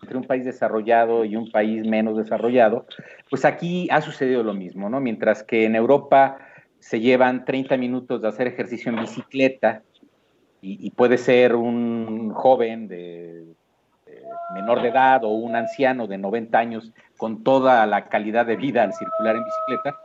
[0.00, 2.86] entre un país desarrollado y un país menos desarrollado,
[3.28, 5.00] pues aquí ha sucedido lo mismo, ¿no?
[5.00, 6.38] Mientras que en Europa
[6.78, 9.82] se llevan 30 minutos de hacer ejercicio en bicicleta
[10.62, 13.54] y puede ser un joven de
[14.54, 18.82] menor de edad o un anciano de 90 años con toda la calidad de vida
[18.82, 19.98] al circular en bicicleta.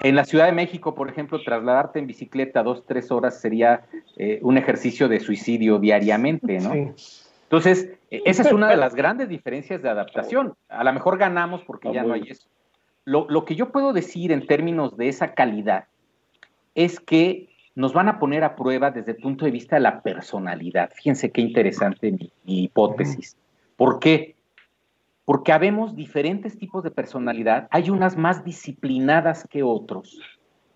[0.00, 3.82] En la Ciudad de México, por ejemplo, trasladarte en bicicleta dos, tres horas sería
[4.16, 6.72] eh, un ejercicio de suicidio diariamente, ¿no?
[6.72, 10.54] Entonces, e, esa es una de las grandes diferencias de adaptación.
[10.68, 12.48] A lo mejor ganamos porque ya no hay eso.
[13.04, 15.84] Lo, lo que yo puedo decir en términos de esa calidad
[16.74, 20.02] es que nos van a poner a prueba desde el punto de vista de la
[20.02, 20.90] personalidad.
[20.94, 23.36] Fíjense qué interesante mi hipótesis.
[23.76, 24.36] ¿Por qué?
[25.24, 27.68] Porque habemos diferentes tipos de personalidad.
[27.70, 30.20] Hay unas más disciplinadas que otros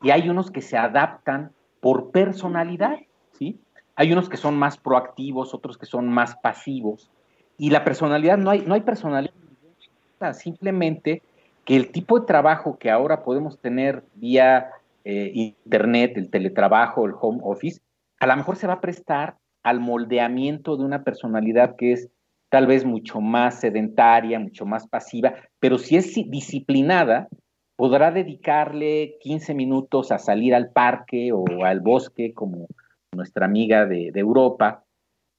[0.03, 2.99] y hay unos que se adaptan por personalidad,
[3.33, 3.61] ¿sí?
[3.97, 7.11] Hay unos que son más proactivos, otros que son más pasivos.
[7.59, 9.33] Y la personalidad, no hay, no hay personalidad,
[10.33, 11.23] simplemente
[11.65, 14.71] que el tipo de trabajo que ahora podemos tener vía
[15.05, 17.81] eh, internet, el teletrabajo, el home office,
[18.21, 22.09] a lo mejor se va a prestar al moldeamiento de una personalidad que es
[22.57, 27.29] tal vez mucho más sedentaria, mucho más pasiva, pero si es disciplinada,
[27.77, 32.67] podrá dedicarle 15 minutos a salir al parque o al bosque, como
[33.13, 34.85] nuestra amiga de, Europa.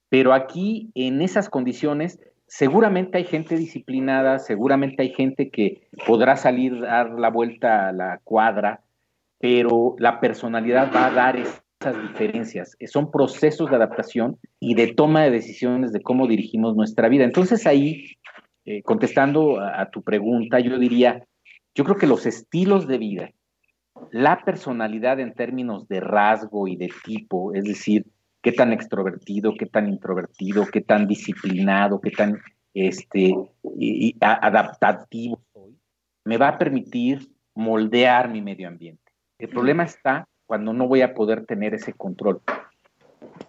[0.09, 6.82] Pero aquí, en esas condiciones, seguramente hay gente disciplinada, seguramente hay gente que podrá salir
[6.82, 8.82] dar la vuelta a la cuadra,
[9.39, 11.36] pero la personalidad va a dar
[11.95, 17.07] diferencias, eh, son procesos de adaptación y de toma de decisiones de cómo dirigimos nuestra
[17.09, 17.23] vida.
[17.23, 18.17] Entonces ahí,
[18.65, 21.23] eh, contestando a, tu pregunta, yo diría,
[21.75, 23.29] yo creo que los estilos de vida
[24.11, 28.05] la personalidad en términos de rasgo y de tipo, es decir,
[28.41, 32.39] qué tan extrovertido, qué tan introvertido, qué tan disciplinado, qué tan
[32.73, 33.33] este,
[34.21, 35.75] adaptativo soy,
[36.25, 39.11] me va a permitir moldear mi medio ambiente.
[39.39, 42.41] El problema está cuando no voy a poder tener ese control.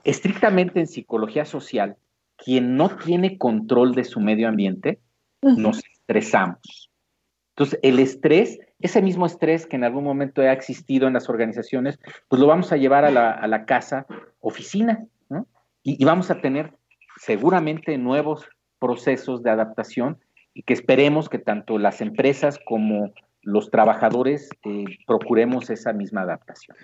[0.05, 1.97] Estrictamente en psicología social,
[2.37, 5.01] quien no tiene control de su medio ambiente,
[5.41, 6.91] nos estresamos.
[7.51, 11.99] Entonces, el estrés, ese mismo estrés que en algún momento ha existido en las organizaciones,
[12.29, 14.07] pues lo vamos a llevar a la, casa
[14.41, 15.47] oficina, ¿no?
[15.83, 16.75] Y, vamos a tener
[17.21, 20.19] seguramente nuevos procesos de adaptación
[20.55, 23.13] y que esperemos que tanto las empresas como
[23.49, 26.77] los trabajadores eh, procuremos esa misma adaptación.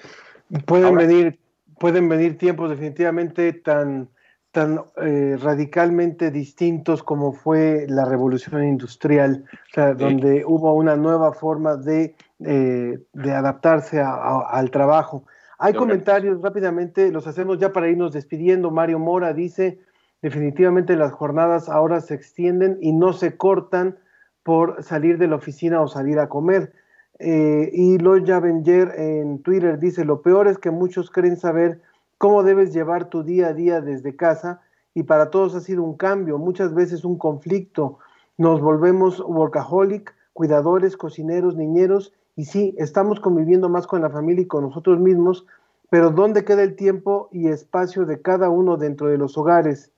[0.66, 1.38] Pueden venir,
[1.78, 4.08] pueden venir tiempos definitivamente tan
[4.50, 9.44] tan eh, radicalmente distintos como fue la revolución industrial,
[9.74, 15.24] donde hubo una nueva forma de, eh, de adaptarse al trabajo.
[15.58, 18.70] Hay comentarios rápidamente, los hacemos ya para irnos despidiendo.
[18.70, 19.80] Mario Mora dice,
[20.22, 23.98] definitivamente las jornadas ahora se extienden y no se cortan
[24.44, 26.72] por salir de la oficina o salir a comer.
[27.18, 31.80] Eh, y Loya Benger en Twitter dice, lo peor es que muchos creen saber
[32.18, 34.60] cómo debes llevar tu día a día desde casa
[34.94, 37.98] y para todos ha sido un cambio, muchas veces un conflicto.
[38.36, 44.46] Nos volvemos workaholic, cuidadores, cocineros, niñeros y sí, estamos conviviendo más con la familia y
[44.46, 45.46] con nosotros mismos,
[45.88, 49.92] pero ¿dónde queda el tiempo y espacio de cada uno dentro de los hogares?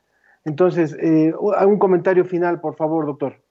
[0.44, 3.45] Entonces, eh, un comentario final, por favor, doctor.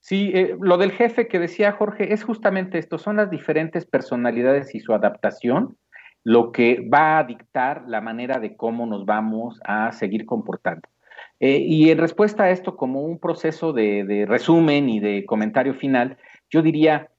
[0.00, 4.74] Sí, eh, lo del jefe que decía Jorge es justamente esto, son las diferentes personalidades
[4.74, 5.76] y su adaptación
[6.24, 10.86] lo que va a dictar la manera de cómo nos vamos a seguir comportando.
[11.40, 16.18] Eh, y en respuesta a esto, como un proceso de, resumen y de comentario final,
[16.50, 17.10] yo diría,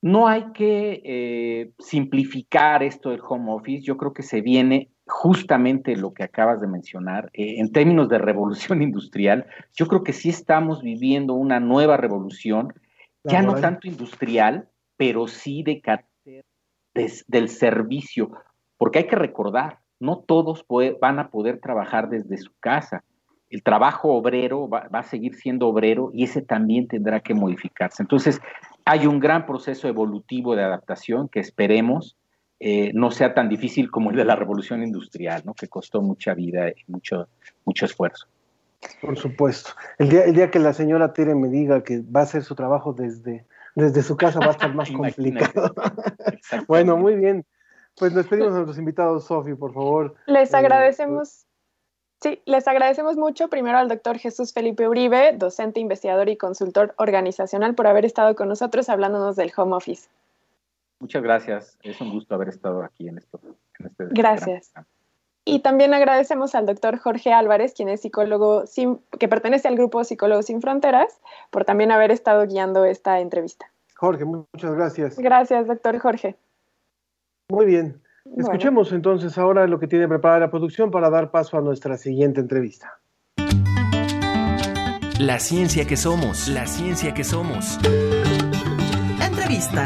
[0.00, 5.96] no hay que eh, simplificar esto del home office, yo creo que se viene justamente
[5.96, 10.28] lo que acabas de mencionar, eh, en términos de revolución industrial, yo creo que sí
[10.28, 12.72] estamos viviendo una nueva revolución,
[13.24, 15.80] ya no tanto industrial, pero sí de
[17.26, 18.32] del servicio,
[18.76, 20.66] porque hay que recordar, no todos
[21.00, 23.04] van a poder trabajar desde su casa.
[23.48, 28.02] El trabajo obrero va, a seguir siendo obrero y ese también tendrá que modificarse.
[28.02, 28.40] Entonces,
[28.84, 32.16] hay un gran proceso evolutivo de adaptación que esperemos
[32.64, 35.52] eh, no sea tan difícil como el de la revolución industrial, ¿no?
[35.52, 37.26] que costó mucha vida y mucho,
[37.64, 38.28] mucho esfuerzo.
[39.00, 39.72] Por supuesto.
[39.98, 42.54] El día, el día que la señora Tere me diga que va a hacer su
[42.54, 45.74] trabajo desde, desde su casa va a estar más complicado.
[46.68, 47.44] bueno, muy bien.
[47.96, 50.14] Pues les pedimos a nuestros invitados, Sofi, por favor.
[50.26, 51.46] Les eh, agradecemos.
[52.20, 57.74] Sí, les agradecemos mucho primero al doctor Jesús Felipe Uribe, docente, investigador y consultor organizacional,
[57.74, 60.08] por haber estado con nosotros hablándonos del home office.
[61.02, 61.76] Muchas gracias.
[61.82, 63.40] Es un gusto haber estado aquí en esto.
[63.80, 64.72] este gracias.
[65.44, 68.62] Y también agradecemos al doctor Jorge Álvarez, quien es psicólogo
[69.18, 73.66] que pertenece al grupo Psicólogos Sin Fronteras, por también haber estado guiando esta entrevista.
[73.96, 75.18] Jorge, muchas gracias.
[75.18, 76.36] Gracias, doctor Jorge.
[77.50, 78.00] Muy bien.
[78.36, 82.38] Escuchemos entonces ahora lo que tiene preparada la producción para dar paso a nuestra siguiente
[82.38, 83.00] entrevista.
[85.18, 87.80] La ciencia que somos, la ciencia que somos.
[89.20, 89.84] Entrevista.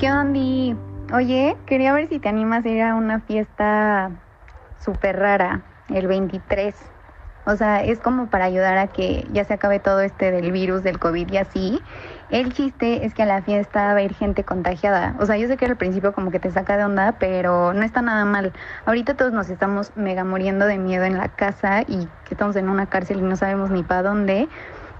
[0.00, 0.78] ¿Qué onda?
[1.12, 4.10] Oye, quería ver si te animas a ir a una fiesta
[4.78, 6.74] súper rara, el 23.
[7.44, 10.82] O sea, es como para ayudar a que ya se acabe todo este del virus,
[10.82, 11.82] del COVID y así.
[12.30, 15.16] El chiste es que a la fiesta va a ir gente contagiada.
[15.20, 17.82] O sea, yo sé que al principio como que te saca de onda, pero no
[17.82, 18.54] está nada mal.
[18.86, 22.70] Ahorita todos nos estamos mega muriendo de miedo en la casa y que estamos en
[22.70, 24.48] una cárcel y no sabemos ni para dónde.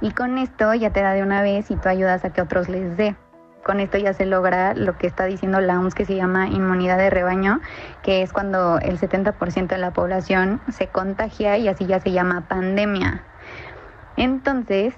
[0.03, 2.69] Y con esto ya te da de una vez y tú ayudas a que otros
[2.69, 3.17] les dé
[3.65, 6.99] con esto ya se logra lo que está diciendo la OMS que se llama inmunidad
[6.99, 7.61] de rebaño,
[8.03, 12.49] que es cuando el 70% de la población se contagia y así ya se llama
[12.49, 13.23] pandemia.
[14.17, 14.95] Entonces,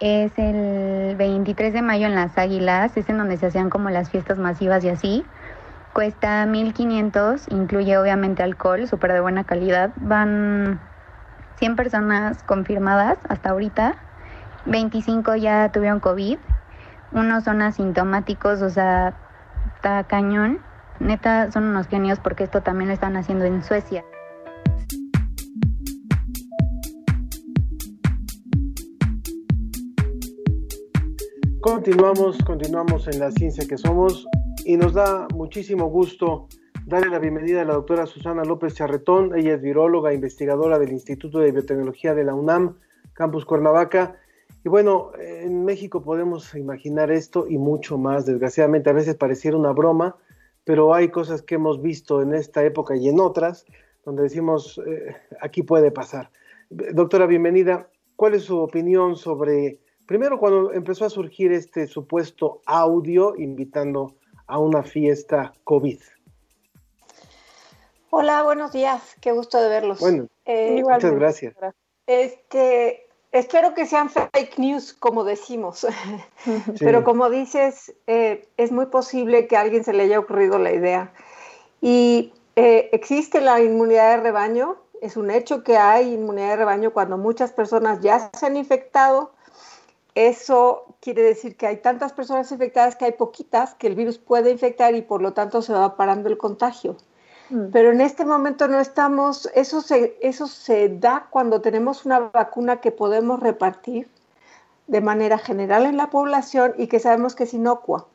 [0.00, 4.10] es el 23 de mayo en Las Águilas, es en donde se hacían como las
[4.10, 5.24] fiestas masivas y así.
[5.92, 9.90] Cuesta 1500, incluye obviamente alcohol, súper de buena calidad.
[9.96, 10.80] Van
[11.58, 13.94] 100 personas confirmadas hasta ahorita,
[14.66, 16.38] 25 ya tuvieron COVID
[17.14, 19.16] unos son asintomáticos, o sea,
[19.76, 20.58] está cañón.
[21.00, 24.04] Neta, son unos genios porque esto también lo están haciendo en Suecia.
[31.60, 34.26] Continuamos, continuamos en la ciencia que somos
[34.64, 36.48] y nos da muchísimo gusto
[36.84, 39.34] darle la bienvenida a la doctora Susana López Charretón.
[39.34, 42.76] Ella es viróloga, investigadora del Instituto de Biotecnología de la UNAM,
[43.14, 44.16] Campus Cuernavaca
[44.64, 48.24] Y bueno, en México podemos imaginar esto y mucho más.
[48.24, 50.16] Desgraciadamente a veces pareciera una broma,
[50.64, 53.66] pero hay cosas que hemos visto en esta época y en otras
[54.04, 56.30] donde decimos, eh, aquí puede pasar.
[56.70, 57.88] Doctora, bienvenida.
[58.16, 64.14] ¿Cuál es su opinión sobre, primero, cuando empezó a surgir este supuesto audio invitando
[64.46, 66.00] a una fiesta COVID?
[68.10, 69.16] Hola, buenos días.
[69.20, 70.00] Qué gusto de verlos.
[70.00, 71.54] Bueno, eh, muchas gracias.
[72.06, 73.03] Este,
[73.34, 75.86] espero que sean fake news, como decimos.
[76.78, 80.72] Pero como dices, eh, es muy posible que a alguien se le haya ocurrido la
[80.72, 81.12] idea.
[81.80, 84.76] Y eh, existe la inmunidad de rebaño.
[85.02, 89.32] Es un hecho que hay inmunidad de rebaño cuando muchas personas ya se han infectado.
[90.14, 94.52] Eso quiere decir que hay tantas personas infectadas que hay poquitas que el virus puede
[94.52, 96.96] infectar y por lo tanto se va parando el contagio.
[97.72, 102.80] Pero en este momento no estamos, eso se, eso se da cuando tenemos una vacuna
[102.80, 104.08] que podemos repartir
[104.88, 108.08] de manera general en la población y que sabemos que es inocua.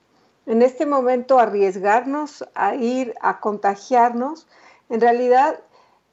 [0.45, 4.47] En este momento arriesgarnos a ir a contagiarnos,
[4.89, 5.59] en realidad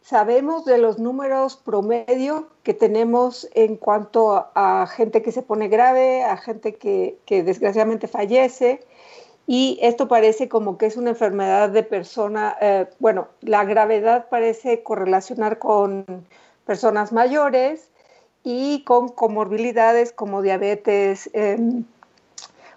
[0.02, 6.22] sabemos de los números promedio que tenemos en cuanto a, gente que se pone grave,
[6.22, 8.86] a gente que, que desgraciadamente fallece,
[9.47, 14.82] y esto parece como que es una enfermedad de persona, eh, bueno, la gravedad parece
[14.82, 16.05] correlacionar con
[16.64, 17.90] personas mayores
[18.42, 21.84] y con comorbilidades como diabetes, em,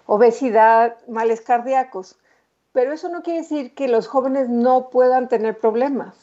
[0.06, 2.16] obesidad, males cardíacos.
[2.72, 6.14] Pero eso no quiere decir que los jóvenes no puedan tener problemas.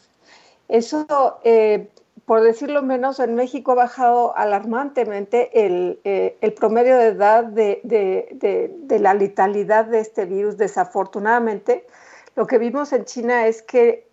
[0.69, 1.89] Eso eh,
[2.27, 9.13] por decirlo menos, en México ha bajado alarmantemente el, eh, promedio de edad de, la
[9.13, 11.87] letalidad de este virus, desafortunadamente.
[12.35, 14.09] Lo que vimos en China es que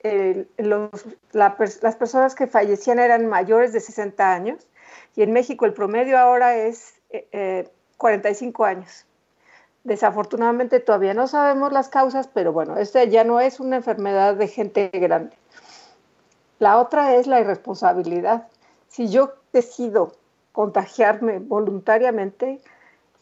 [1.33, 4.69] las personas que fallecían eran mayores de 60 años
[5.17, 6.95] y en México el promedio ahora es
[7.97, 9.07] 45 eh, años.
[9.83, 14.47] Desafortunadamente todavía no sabemos las causas, pero bueno, este ya no es una enfermedad de
[14.47, 15.37] gente grande.
[16.59, 18.49] La otra es la irresponsabilidad.
[18.89, 20.13] Si yo decido
[20.53, 22.61] contagiarme voluntariamente,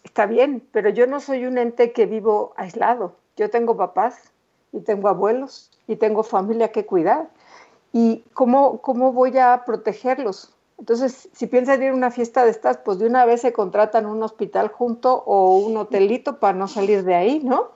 [0.05, 3.17] está bien, pero yo no soy un ente que vivo aislado.
[3.37, 4.33] Yo tengo papás
[4.73, 7.31] y tengo abuelos y tengo familia que cuidar.
[7.93, 10.55] ¿Y cómo, cómo voy a protegerlos?
[10.79, 14.07] Entonces, si piensan ir a una fiesta de estas, pues de una vez se contratan
[14.07, 17.71] un hospital junto o un hotelito para no salir de ahí, ¿no?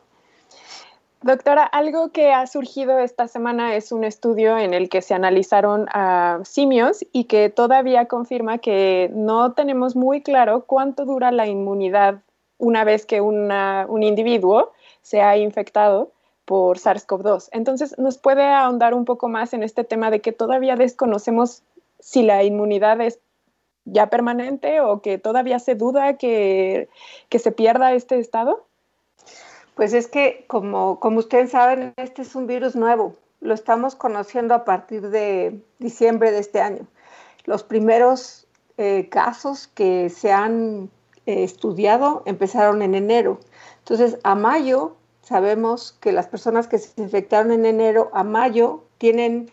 [1.26, 5.88] Doctora, algo que ha surgido esta semana es un estudio en el que se analizaron
[5.90, 12.20] a simios y que todavía confirma que no tenemos muy claro cuánto dura la inmunidad
[12.58, 14.70] una vez que un individuo
[15.02, 16.12] se ha infectado
[16.44, 17.48] por SARS-CoV-2.
[17.50, 21.64] Entonces, ¿nos puede ahondar un poco más en este tema de que todavía desconocemos
[21.98, 23.18] si la inmunidad es
[23.84, 26.88] ya permanente o que todavía se duda que
[27.30, 28.65] se pierda este estado?
[29.76, 33.14] Pues es que, como, como ustedes saben, este es un virus nuevo.
[33.42, 36.86] Lo estamos conociendo a partir de diciembre de este año.
[37.44, 38.46] Los primeros
[38.78, 40.88] eh, casos que se han
[41.26, 43.38] eh, estudiado empezaron en enero.
[43.80, 49.50] Entonces, a mayo, sabemos que las personas que se infectaron en enero a mayo tienen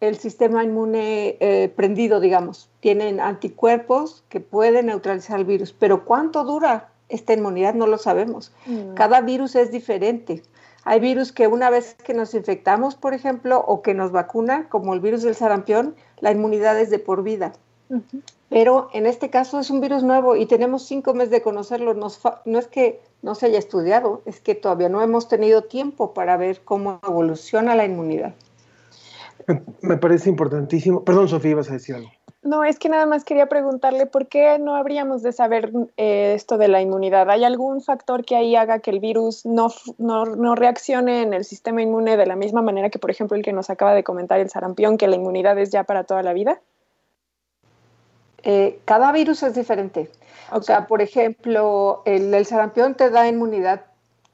[0.00, 5.74] el sistema inmune eh, prendido, digamos, tienen anticuerpos que pueden neutralizar el virus.
[5.74, 6.88] Pero ¿cuánto dura?
[7.08, 8.52] Esta inmunidad no lo sabemos.
[8.66, 8.94] Mm.
[8.94, 10.42] Cada virus es diferente.
[10.84, 14.94] Hay virus que una vez que nos infectamos, por ejemplo, o que nos vacunan, como
[14.94, 17.52] el virus del sarampión, la inmunidad es de por vida.
[18.48, 21.94] Pero en este caso es un virus nuevo y tenemos cinco meses de conocerlo.
[21.94, 26.36] no es que no se haya estudiado, es que todavía no hemos tenido tiempo para
[26.36, 28.34] ver cómo evoluciona la inmunidad.
[29.82, 31.04] Me parece importantísimo.
[31.04, 32.10] Perdón, Sofía, ibas a decir algo.
[32.46, 36.58] No, es que nada más quería preguntarle por qué no habríamos de saber eh, esto
[36.58, 37.28] de la inmunidad.
[37.28, 39.68] ¿Hay algún factor que ahí haga que el virus no,
[39.98, 43.52] no, reaccione en el sistema inmune de la misma manera que, por ejemplo, el que
[43.52, 46.60] nos acaba de comentar el sarampión, que la inmunidad es ya para toda la vida?
[48.44, 50.08] Eh, cada virus es diferente.
[50.52, 53.86] O sea, por ejemplo, el, el sarampión te da inmunidad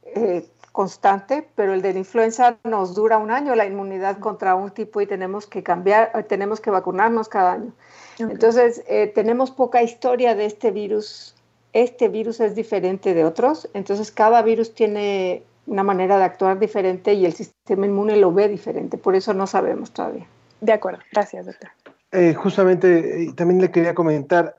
[0.05, 4.71] eh, constante, pero el de la influenza nos dura un año la inmunidad contra un
[4.71, 7.73] tipo y tenemos que cambiar, eh, tenemos que vacunarnos cada año.
[8.19, 11.35] Entonces, eh, tenemos poca historia de este virus.
[11.73, 17.15] Este virus es diferente de otros, entonces cada virus tiene una manera de actuar diferente
[17.15, 20.27] y el sistema inmune lo ve diferente, por eso no sabemos todavía.
[20.61, 21.71] De acuerdo, gracias, doctor.
[22.13, 24.57] Eh, justamente, también le quería comentar,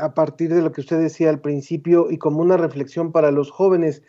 [0.00, 3.52] a partir de lo que usted decía al principio y como una reflexión para los
[3.52, 4.02] jóvenes,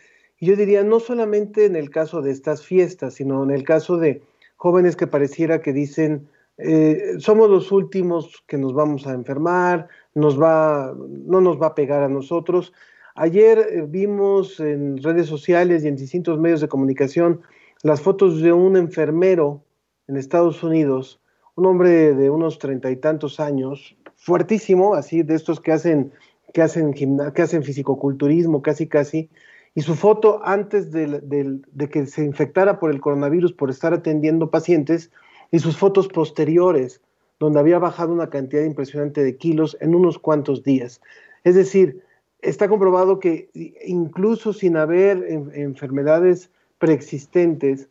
[0.46, 4.22] yo diría, no solamente en el caso de estas fiestas, sino en el caso de
[4.56, 6.28] jóvenes que pareciera que dicen,
[6.58, 11.74] eh, somos los últimos que nos vamos a enfermar, nos va, no nos va a
[11.74, 12.72] pegar a nosotros.
[13.14, 17.40] Ayer eh, vimos en redes sociales y en distintos medios de comunicación
[17.82, 19.62] las fotos de un enfermero
[20.06, 21.20] en Estados Unidos,
[21.54, 26.12] un hombre de unos treinta y tantos años, fuertísimo, así de estos que hacen,
[26.52, 29.30] que hacen, que hacen fisicoculturismo casi casi,
[29.74, 31.60] y su foto antes de,
[31.90, 35.10] que se infectara por el coronavirus por estar atendiendo pacientes,
[35.52, 37.00] y sus fotos posteriores,
[37.40, 41.00] donde había bajado una cantidad impresionante de kilos en unos cuantos días.
[41.42, 42.02] Es decir,
[42.40, 43.48] está comprobado que
[43.84, 47.88] incluso sin haber enfermedades preexistentes,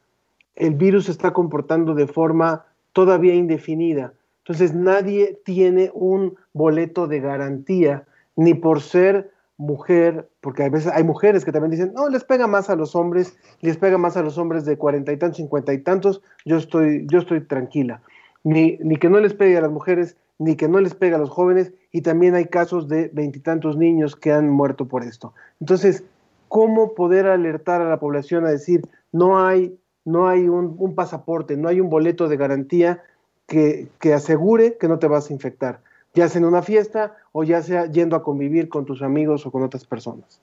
[0.56, 4.14] el virus se está comportando de forma todavía indefinida.
[4.44, 8.06] Entonces nadie tiene un boleto de garantía,
[8.36, 12.48] ni por ser mujer, porque a veces hay mujeres que también dicen, no, les pega
[12.48, 15.74] más a los hombres, les pega más a los hombres de cuarenta y tantos, cincuenta
[15.74, 18.02] y tantos, yo estoy, yo estoy tranquila.
[18.46, 21.18] Ni, ni que no les pegue a las mujeres, ni que no les pegue a
[21.18, 25.34] los jóvenes, y también hay casos de veintitantos niños que han muerto por esto.
[25.60, 26.06] Entonces,
[26.48, 31.58] ¿cómo poder alertar a la población a decir, no hay, no hay un, un pasaporte,
[31.58, 33.04] no hay un boleto de garantía
[33.46, 35.82] que, que asegure que no te vas a infectar?
[36.14, 39.52] Ya sea en una fiesta o ya sea yendo a convivir con tus amigos o
[39.52, 40.42] con otras personas.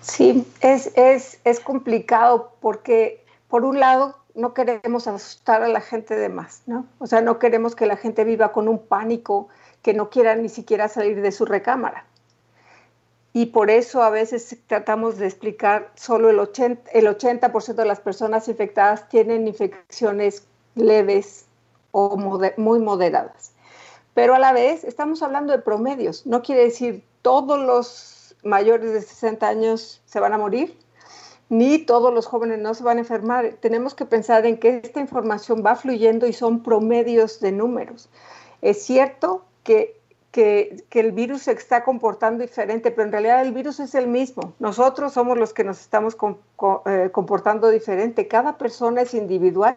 [0.00, 6.14] Sí, es, es, es complicado porque por un lado no queremos asustar a la gente
[6.16, 6.86] de más, ¿no?
[6.98, 9.48] O sea, no queremos que la gente viva con un pánico
[9.82, 12.04] que no quiera ni siquiera salir de su recámara.
[13.32, 18.00] Y por eso a veces tratamos de explicar, solo el 80%, el 80 de las
[18.00, 21.46] personas infectadas tienen infecciones leves
[21.92, 22.16] o
[22.56, 23.53] muy moderadas
[24.14, 26.24] pero a la vez estamos hablando de promedios.
[26.26, 30.78] No quiere decir todos los mayores de 60 años se van a morir,
[31.48, 33.56] ni todos los jóvenes no se van a enfermar.
[33.60, 38.08] Tenemos que pensar en que esta información va fluyendo y son promedios de números.
[38.62, 40.00] Es cierto que,
[40.30, 44.54] que, el virus se está comportando diferente, pero en realidad el virus es el mismo.
[44.58, 46.16] Nosotros somos los que nos estamos
[46.86, 48.26] eh, comportando diferente.
[48.26, 49.76] Cada persona es individual.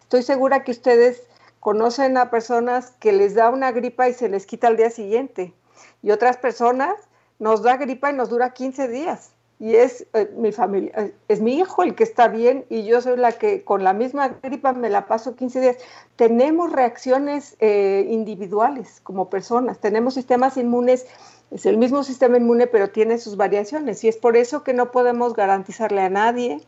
[0.00, 1.28] Estoy segura que ustedes
[1.64, 5.54] conocen a personas que les da una gripa y se les quita al día siguiente.
[6.02, 6.94] Y otras personas
[7.38, 9.30] nos da gripa y nos dura 15 días.
[9.58, 13.00] Y es eh, mi familia, eh, es mi hijo el que está bien y yo
[13.00, 15.76] soy la que con la misma gripa me la paso 15 días.
[16.16, 21.06] Tenemos reacciones eh, individuales como personas, tenemos sistemas inmunes,
[21.50, 24.90] es el mismo sistema inmune pero tiene sus variaciones y es por eso que no
[24.90, 26.60] podemos garantizarle a nadie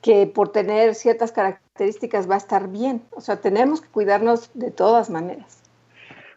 [0.00, 3.02] que por tener ciertas características va a estar bien.
[3.10, 5.58] O sea, tenemos que cuidarnos de todas maneras.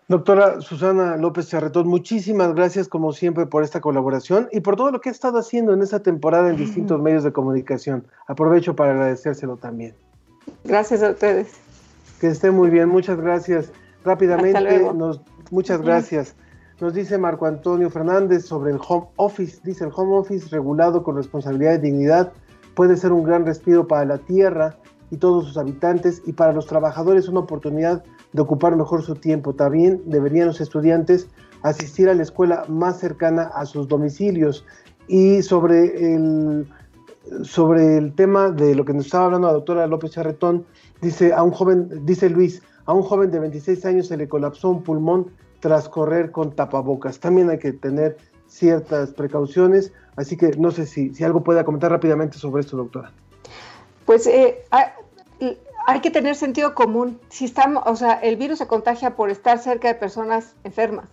[0.08, 5.00] Doctora Susana López Charretón, muchísimas gracias como siempre por esta colaboración y por todo lo
[5.00, 8.06] que ha estado haciendo en esta temporada en distintos medios de comunicación.
[8.28, 9.96] Aprovecho para agradecérselo también.
[10.66, 11.54] Gracias a ustedes.
[12.20, 13.72] Que esté muy bien, muchas gracias.
[14.04, 16.36] Rápidamente, nos, muchas gracias.
[16.82, 19.62] Nos dice Marco Antonio Fernández sobre el home office.
[19.64, 22.34] Dice el home office regulado con responsabilidad y dignidad
[22.76, 24.78] puede ser un gran respiro para la tierra
[25.10, 28.04] y todos sus habitantes y para los trabajadores una oportunidad
[28.34, 29.54] de ocupar mejor su tiempo.
[29.54, 31.28] También deberían los estudiantes
[31.64, 34.66] asistir a la escuela más cercana a sus domicilios.
[35.08, 36.68] Y sobre el,
[37.44, 40.66] sobre el tema de lo que nos estaba hablando la doctora López Charretón,
[41.02, 44.70] dice, a un joven, dice Luis, a un joven de 26 años se le colapsó
[44.70, 47.20] un pulmón tras correr con tapabocas.
[47.20, 48.18] También hay que tener
[48.48, 49.94] ciertas precauciones.
[50.16, 53.12] Así que no sé si, si algo pueda comentar rápidamente sobre esto, doctora.
[54.06, 54.66] Pues eh,
[55.86, 57.20] hay, que tener sentido común.
[57.30, 61.08] Si estamos, o sea, el virus se contagia por estar cerca de personas enfermas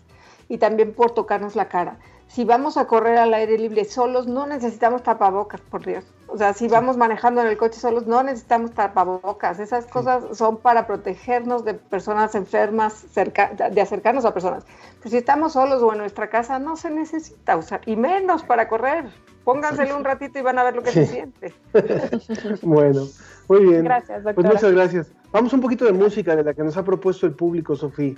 [0.49, 1.99] y también por tocarnos la cara.
[2.27, 6.05] Si vamos a correr al aire libre solos, no necesitamos tapabocas, por Dios.
[6.29, 9.59] O sea, si vamos manejando en el coche solos, no necesitamos tapabocas.
[9.59, 14.64] Esas cosas son para protegernos de personas enfermas, cerca, de acercarnos a personas.
[14.99, 18.68] Pero si estamos solos o en nuestra casa, no se necesita usar, y menos para
[18.68, 19.07] correr.
[19.45, 21.55] Pónganselo un ratito y van a ver lo que se siente.
[22.62, 23.07] bueno,
[23.49, 23.85] muy bien.
[23.85, 24.35] Gracias, doctora.
[24.35, 25.12] Pues muchas gracias.
[25.33, 28.14] Vamos un poquito de música de la que nos ha propuesto el público, Sofía.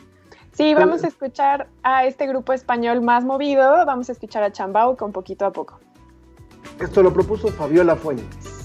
[0.53, 3.87] Sí, vamos a escuchar a este grupo español más movido.
[3.87, 5.79] Vamos a escuchar a Chambao con poquito a poco.
[6.79, 8.60] Esto lo propuso Fabiola Fuentes.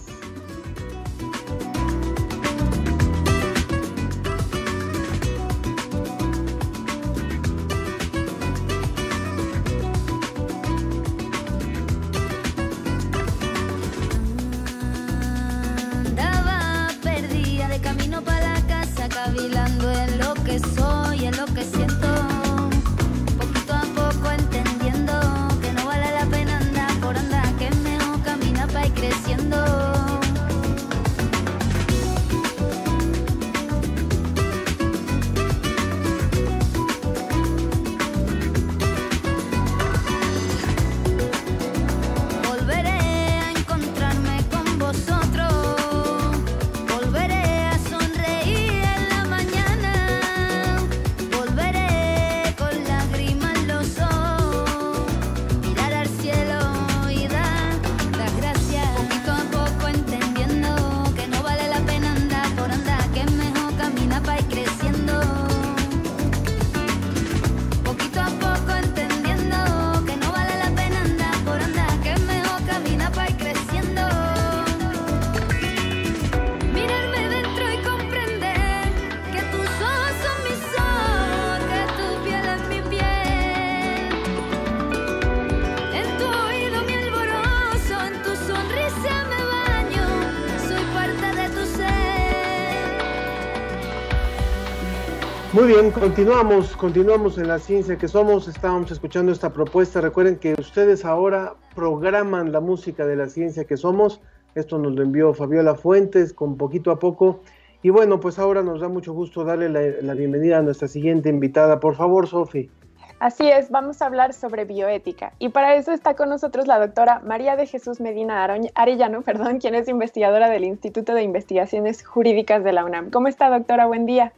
[95.66, 98.48] Muy bien, continuamos, continuamos en la ciencia que somos.
[98.48, 100.00] Estábamos escuchando esta propuesta.
[100.00, 104.22] Recuerden que ustedes ahora programan la música de la ciencia que somos.
[104.54, 107.40] Esto nos lo envió Fabiola Fuentes con poquito a poco.
[107.82, 109.70] Y bueno, pues ahora nos da mucho gusto darle
[110.04, 111.80] la, bienvenida a nuestra siguiente invitada.
[111.80, 112.70] Por favor, Sofi.
[113.18, 115.34] Así es, vamos a hablar sobre bioética.
[115.40, 119.74] Y para eso está con nosotros la doctora María de Jesús Medina Arellano, perdón, quien
[119.74, 123.10] es investigadora del Instituto de Investigaciones Jurídicas de la UNAM.
[123.10, 123.88] ¿Cómo está, doctora?
[123.88, 124.32] Buen día.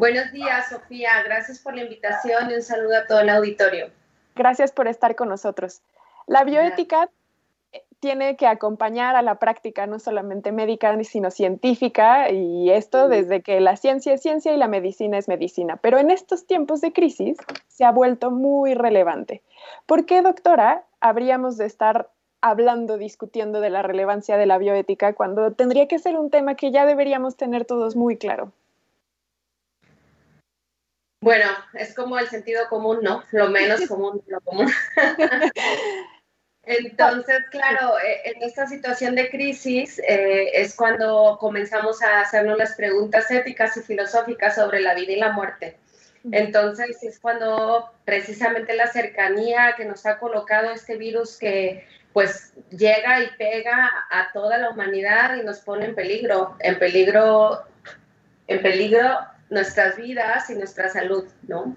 [0.00, 1.10] Buenos días, Sofía.
[1.26, 3.90] Gracias por la invitación y un saludo a todo el auditorio.
[4.34, 5.82] Gracias por estar con nosotros.
[6.26, 7.10] La bioética
[8.00, 13.60] tiene que acompañar a la práctica no solamente médica, sino científica, y esto desde que
[13.60, 15.76] la ciencia es ciencia y la medicina es medicina.
[15.76, 17.36] Pero en estos tiempos de crisis
[17.68, 19.42] se ha vuelto muy relevante.
[19.84, 22.08] ¿Por qué, doctora, habríamos de estar
[22.40, 26.70] hablando, discutiendo de la relevancia de la bioética cuando tendría que ser un tema que
[26.70, 28.50] ya deberíamos tener todos muy claro?
[31.22, 33.22] Bueno, es como el sentido común, ¿no?
[33.32, 34.70] Lo menos común, lo común.
[36.62, 42.74] Entonces, claro, eh, en esta situación de crisis eh, es cuando comenzamos a hacernos las
[42.74, 45.76] preguntas éticas y filosóficas sobre la vida y la muerte.
[46.32, 53.22] Entonces, es cuando precisamente la cercanía que nos ha colocado este virus que pues llega
[53.22, 57.62] y pega a toda la humanidad y nos pone en peligro, en peligro,
[58.48, 59.18] en peligro
[59.50, 61.76] nuestras vidas y nuestra salud, ¿no?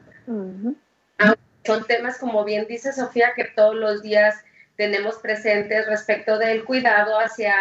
[1.65, 4.35] Son temas, como bien dice Sofía, que todos los días
[4.77, 7.55] tenemos presentes respecto del cuidado hacia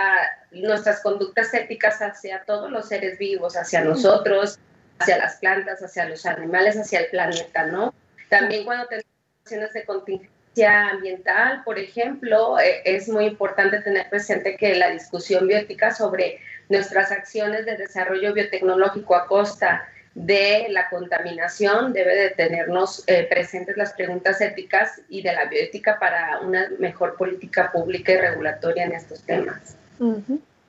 [0.50, 4.58] nuestras conductas éticas hacia todos los seres vivos, hacia nosotros,
[4.98, 7.94] hacia las plantas, hacia los animales, hacia el planeta, ¿no?
[8.28, 9.06] También cuando tenemos
[9.38, 15.46] situaciones de contingencia ambiental, por ejemplo, eh, es muy importante tener presente que la discusión
[15.46, 23.04] bioética sobre nuestras acciones de desarrollo biotecnológico a costa de la contaminación, debe de tenernos
[23.06, 28.16] eh, presentes las preguntas éticas y de la bioética para una mejor política pública y
[28.16, 29.76] regulatoria en estos temas.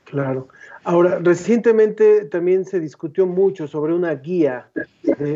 [0.05, 0.47] Claro.
[0.83, 4.69] Ahora, recientemente también se discutió mucho sobre una guía,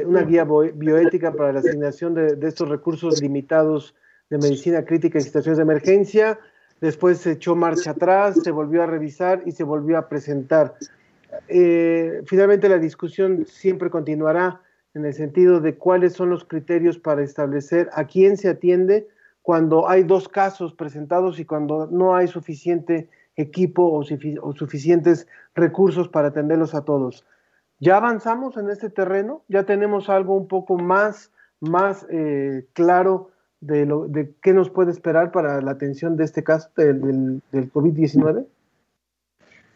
[0.06, 3.96] una guía bioética para la asignación de, de, estos recursos limitados
[4.30, 6.40] de medicina crítica y situaciones de emergencia.
[6.80, 10.76] Después se echó marcha atrás, se volvió a revisar y se volvió a presentar.
[11.48, 14.62] Eh, finalmente la discusión siempre continuará
[14.94, 19.08] en el sentido de cuáles son los criterios para establecer a quién se atiende
[19.42, 24.04] cuando hay dos casos presentados y cuando no hay suficiente equipo o,
[24.54, 27.26] suficientes recursos para atenderlos a todos.
[27.80, 33.30] Ya avanzamos en este terreno, ya tenemos algo un poco más, más eh, claro
[33.62, 37.72] de, lo, de qué nos puede esperar para la atención de este caso del, del
[37.72, 38.46] COVID-19.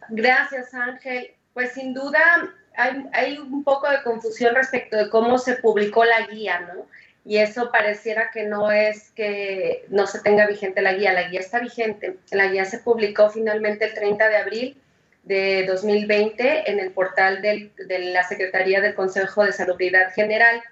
[0.09, 1.31] Gracias, Ángel.
[1.53, 6.59] Pues sin duda hay, un poco de confusión respecto de cómo se publicó la guía,
[6.61, 6.87] ¿no?
[7.23, 11.39] Y eso pareciera que no es que no se tenga vigente la guía, la guía
[11.39, 12.17] está vigente.
[12.31, 14.81] La guía se publicó finalmente el 30 de abril
[15.23, 17.71] de 2020 en el portal de
[18.11, 20.63] la Secretaría del Consejo de Salubridad General.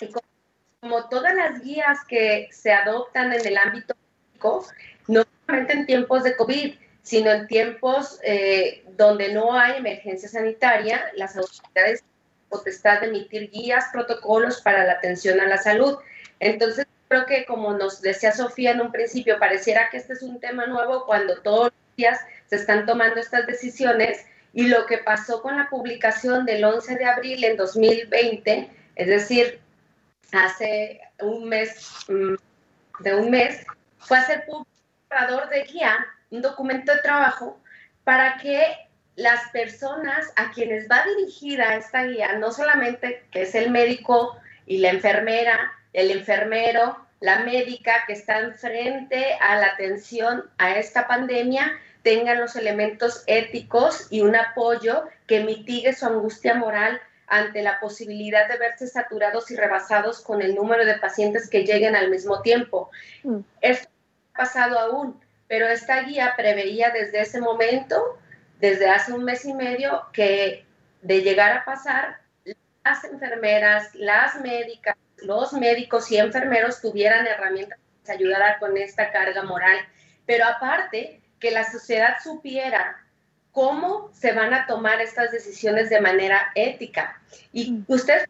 [0.00, 0.10] Y
[0.80, 4.66] como todas las guías que se adoptan en el ámbito público,
[5.08, 6.74] no solamente en tiempos de COVID,
[7.04, 12.02] sino en tiempos eh, donde no hay emergencia sanitaria, las autoridades
[12.48, 15.98] potestad de emitir guías, protocolos para la atención a la salud.
[16.40, 20.40] Entonces, creo que como nos decía Sofía en un principio, pareciera que este es un
[20.40, 25.42] tema nuevo cuando todos los días se están tomando estas decisiones y lo que pasó
[25.42, 29.60] con la publicación del 11 de abril en 2020, es decir,
[30.32, 32.34] hace un mes, mm,
[33.00, 33.66] de un mes,
[33.98, 37.58] fue hacer publicador de guía un documento de trabajo
[38.02, 38.60] para que
[39.16, 44.78] las personas a quienes va dirigida esta guía, no solamente que es el médico y
[44.78, 51.72] la enfermera, el enfermero, la médica que están frente a la atención a esta pandemia,
[52.02, 58.48] tengan los elementos éticos y un apoyo que mitigue su angustia moral ante la posibilidad
[58.48, 62.90] de verse saturados y rebasados con el número de pacientes que lleguen al mismo tiempo.
[63.22, 63.38] Mm.
[63.62, 63.88] Esto
[64.34, 65.23] ha pasado aún
[65.54, 68.18] pero esta guía preveía desde ese momento,
[68.58, 70.66] desde hace un mes y medio, que
[71.00, 72.18] de llegar a pasar,
[72.84, 79.44] las enfermeras, las médicas, los médicos y enfermeros tuvieran herramientas que ayudaran con esta carga
[79.44, 79.78] moral,
[80.26, 83.00] pero aparte que la sociedad supiera
[83.52, 87.22] cómo se van a tomar estas decisiones de manera ética.
[87.52, 87.84] Y mm.
[87.86, 88.28] usted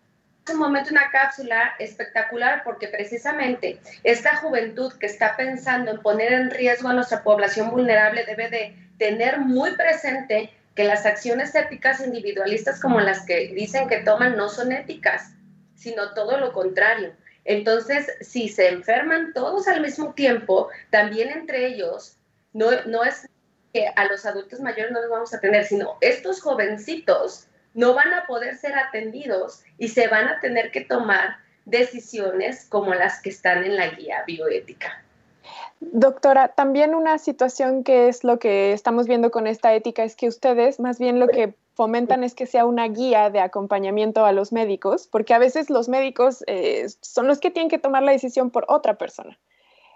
[0.53, 6.51] un momento una cápsula espectacular porque precisamente esta juventud que está pensando en poner en
[6.51, 12.81] riesgo a nuestra población vulnerable debe de tener muy presente que las acciones éticas individualistas
[12.81, 15.33] como las que dicen que toman no son éticas,
[15.77, 17.13] sino todo lo contrario.
[17.45, 22.17] Entonces, si se enferman todos al mismo tiempo, también entre ellos,
[22.53, 23.29] no, no es
[23.73, 28.15] que a los adultos mayores no los vamos a tener, sino estos jovencitos no van
[28.15, 33.31] a poder ser atendidos y se van a tener que tomar decisiones como las que
[33.31, 35.03] están en la guía bioética.
[35.81, 40.29] Doctora, también una situación que es lo que estamos viendo con esta ética es que
[40.29, 44.53] ustedes más bien lo que fomentan es que sea una guía de acompañamiento a los
[44.53, 48.51] médicos, porque a veces los médicos eh, son los que tienen que tomar la decisión
[48.51, 49.39] por otra persona.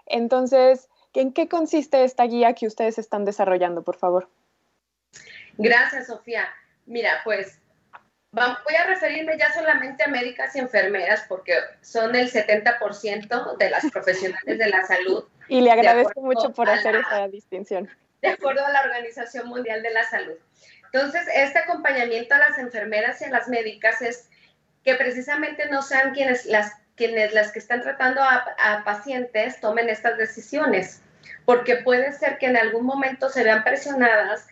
[0.05, 4.29] Entonces, ¿en qué consiste esta guía que ustedes están desarrollando, por favor?
[5.57, 6.45] Gracias, Sofía.
[6.85, 7.59] Mira, pues
[8.31, 13.85] voy a referirme ya solamente a médicas y enfermeras porque son el 70% de las
[13.91, 15.25] profesionales de la salud.
[15.47, 17.89] Y le agradezco mucho por hacer esa distinción.
[18.21, 20.35] De acuerdo a la Organización Mundial de la Salud.
[20.91, 24.29] Entonces, este acompañamiento a las enfermeras y a las médicas es
[24.83, 29.89] que precisamente no sean quienes las, quienes las que están tratando a, a pacientes tomen
[29.89, 31.01] estas decisiones,
[31.45, 34.47] porque puede ser que en algún momento se vean presionadas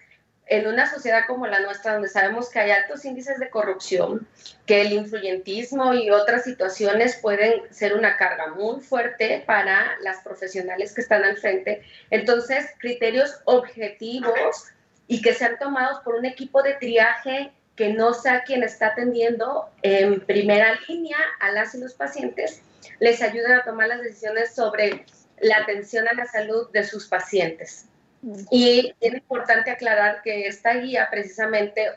[0.49, 4.27] en una sociedad como la nuestra, donde sabemos que hay altos índices de corrupción,
[4.65, 10.93] que el influyentismo y otras situaciones pueden ser una carga muy fuerte para las profesionales
[10.93, 14.65] que están al frente, entonces criterios objetivos
[15.07, 19.69] y que sean tomados por un equipo de triaje que no sea quien está atendiendo
[19.83, 22.61] en primera línea a las y los pacientes,
[22.99, 25.05] les ayuden a tomar las decisiones sobre
[25.39, 27.87] la atención a la salud de sus pacientes.
[28.51, 31.91] Y es importante aclarar que esta guía precisamente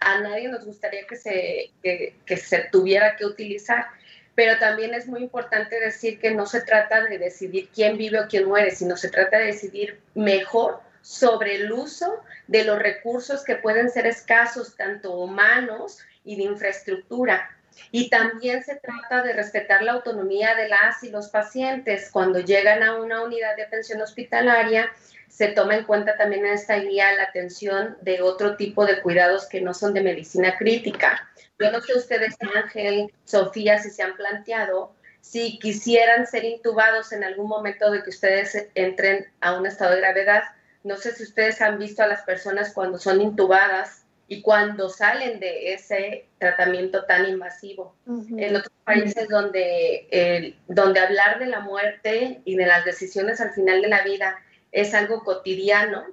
[0.00, 3.86] a nadie nos gustaría que se, que, se tuviera que utilizar,
[4.34, 8.28] pero también es muy importante decir que no se trata de decidir quién vive o
[8.28, 13.56] quién muere, sino se trata de decidir mejor sobre el uso de los recursos que
[13.56, 17.50] pueden ser escasos, tanto humanos y de infraestructura.
[17.90, 22.82] Y también se trata de respetar la autonomía de las y los pacientes cuando llegan
[22.82, 24.90] a una unidad de atención hospitalaria
[25.32, 29.48] se toma en cuenta también en esta guía la atención de otro tipo de cuidados
[29.48, 31.26] que no son de medicina crítica.
[31.58, 37.24] Yo no sé ustedes, Ángel, Sofía, si se han planteado si quisieran ser intubados en
[37.24, 40.42] algún momento de que ustedes entren a un estado de gravedad.
[40.82, 45.38] No sé si ustedes han visto a las personas cuando son intubadas y cuando salen
[45.38, 47.94] de ese tratamiento tan invasivo.
[48.06, 53.80] En otros países donde, donde hablar de la muerte y de las decisiones al final
[53.80, 54.36] de la vida
[54.72, 56.04] es algo cotidiano.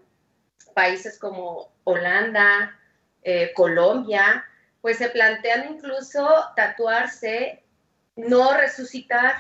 [0.74, 2.78] Países como Holanda,
[3.24, 4.46] eh, Colombia,
[4.82, 7.64] pues se plantean incluso tatuarse,
[8.16, 9.36] no resucitar,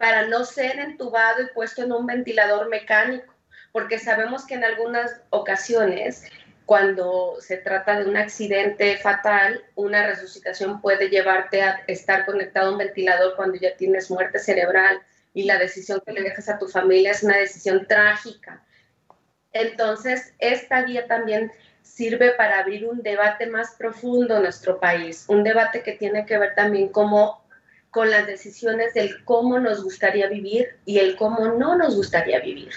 [0.00, 3.34] para no ser entubado y puesto en un ventilador mecánico,
[3.70, 6.24] porque sabemos que en algunas ocasiones,
[6.64, 12.72] cuando se trata de un accidente fatal, una resucitación puede llevarte a estar conectado a
[12.72, 15.02] un ventilador cuando ya tienes muerte cerebral
[15.34, 18.64] y la decisión que le dejas a tu familia es una decisión trágica.
[19.52, 21.50] Entonces, esta guía también
[21.82, 26.38] sirve para abrir un debate más profundo en nuestro país, un debate que tiene que
[26.38, 27.40] ver también como
[27.90, 32.70] con las decisiones del cómo nos gustaría vivir y el cómo no nos gustaría vivir.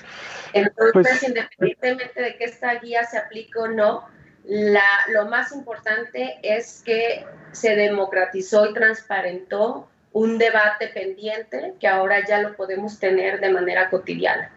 [0.53, 4.07] Entonces, pues, independientemente de que esta guía se aplique o no,
[4.43, 12.25] la, lo más importante es que se democratizó y transparentó un debate pendiente que ahora
[12.25, 14.51] ya lo podemos tener de manera cotidiana.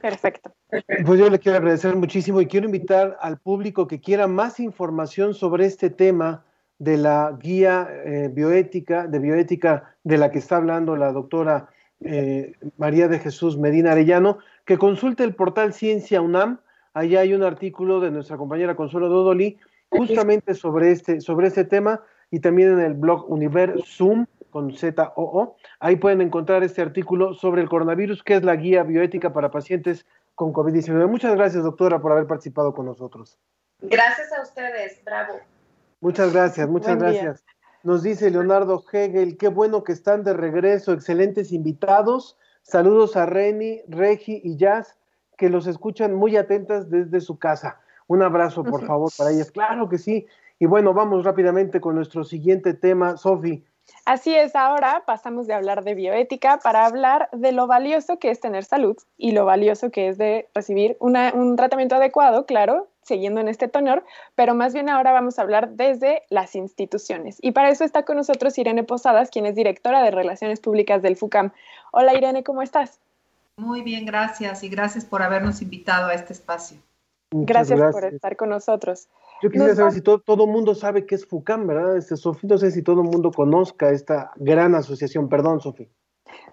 [0.00, 0.52] Perfecto.
[1.06, 5.32] Pues yo le quiero agradecer muchísimo y quiero invitar al público que quiera más información
[5.32, 6.44] sobre este tema
[6.78, 11.68] de la guía eh, bioética, de bioética de la que está hablando la doctora
[12.00, 16.60] eh, María de Jesús Medina Arellano, que consulte el portal Ciencia UNAM.
[16.92, 19.58] Allá hay un artículo de nuestra compañera Consuelo Dodoli
[19.88, 25.56] justamente sobre este, sobre este tema y también en el blog Universum con Z-O-O.
[25.80, 30.06] Ahí pueden encontrar este artículo sobre el coronavirus, que es la guía bioética para pacientes
[30.34, 31.08] con COVID-19.
[31.08, 33.38] Muchas gracias, doctora, por haber participado con nosotros.
[33.80, 35.34] Gracias a ustedes, bravo.
[36.00, 37.44] Muchas gracias, muchas gracias.
[37.82, 42.38] Nos dice Leonardo Hegel, qué bueno que están de regreso, excelentes invitados.
[42.62, 44.96] Saludos a Reni, Regi y Jazz,
[45.36, 47.80] que los escuchan muy atentas desde su casa.
[48.06, 49.50] Un abrazo, por favor, para ellas.
[49.50, 50.26] Claro que sí.
[50.58, 53.64] Y bueno, vamos rápidamente con nuestro siguiente tema, Sofi.
[54.06, 58.40] Así es, ahora pasamos de hablar de bioética para hablar de lo valioso que es
[58.40, 63.48] tener salud y lo valioso que es de recibir un tratamiento adecuado, claro, siguiendo en
[63.48, 64.04] este tenor,
[64.34, 67.38] pero más bien ahora vamos a hablar desde las instituciones.
[67.42, 71.16] Y para eso está con nosotros Irene Posadas, quien es directora de Relaciones Públicas del
[71.16, 71.52] FUCAM.
[71.92, 73.00] Hola Irene, ¿cómo estás?
[73.56, 76.78] Muy bien, gracias y gracias por habernos invitado a este espacio.
[77.30, 79.08] Gracias, por estar con nosotros.
[79.44, 81.98] Yo quisiera saber si todo el mundo sabe qué es FUCAM, ¿verdad?
[81.98, 85.28] Este, Sofía, no sé si todo el mundo conozca esta gran asociación.
[85.28, 85.86] Perdón, Sofía.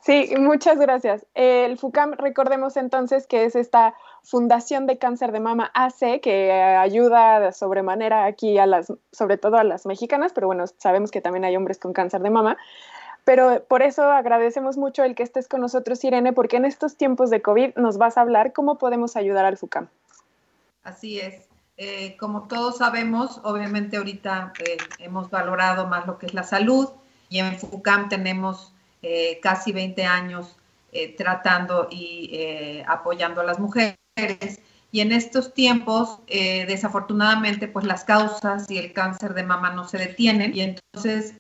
[0.02, 1.26] Sí, muchas gracias.
[1.34, 7.40] El FUCAM, recordemos entonces que es esta Fundación de Cáncer de Mama AC que ayuda
[7.40, 11.46] de sobremanera aquí a las, sobre todo a las mexicanas, pero bueno, sabemos que también
[11.46, 12.58] hay hombres con cáncer de mama.
[13.24, 17.30] Pero por eso agradecemos mucho el que estés con nosotros, Irene, porque en estos tiempos
[17.30, 19.88] de COVID nos vas a hablar cómo podemos ayudar al FUCAM.
[20.84, 21.51] Así es.
[21.84, 26.90] Eh, como todos sabemos, obviamente ahorita eh, hemos valorado más lo que es la salud
[27.28, 28.72] y en FUCAM tenemos
[29.02, 30.56] eh, casi 20 años
[31.18, 33.98] tratando y apoyando a las mujeres.
[34.92, 39.98] Y en estos tiempos, desafortunadamente, pues las causas y el cáncer de mama no se
[39.98, 40.54] detienen.
[40.54, 41.36] Y entonces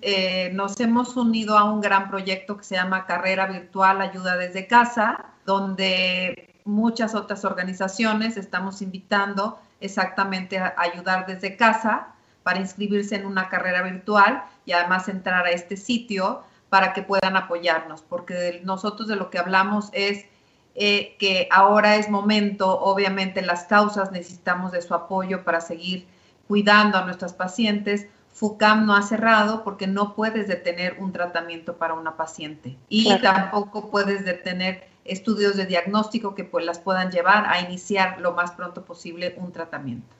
[0.53, 5.25] nos hemos unido a un gran proyecto que se llama Carrera Virtual Ayuda desde Casa,
[5.45, 12.07] donde muchas otras organizaciones estamos invitando exactamente a ayudar desde casa
[12.43, 17.35] para inscribirse en una carrera virtual y además entrar a este sitio para que puedan
[17.35, 20.25] apoyarnos, porque nosotros de lo que hablamos es
[20.73, 26.07] eh, que ahora es momento, obviamente las causas necesitamos de su apoyo para seguir
[26.47, 28.07] cuidando a nuestras pacientes.
[28.33, 33.91] FUCAM no ha cerrado porque no puedes detener un tratamiento para una paciente y tampoco
[33.91, 38.85] puedes detener estudios de diagnóstico que pues las puedan llevar a iniciar lo más pronto
[38.85, 40.15] posible un tratamiento.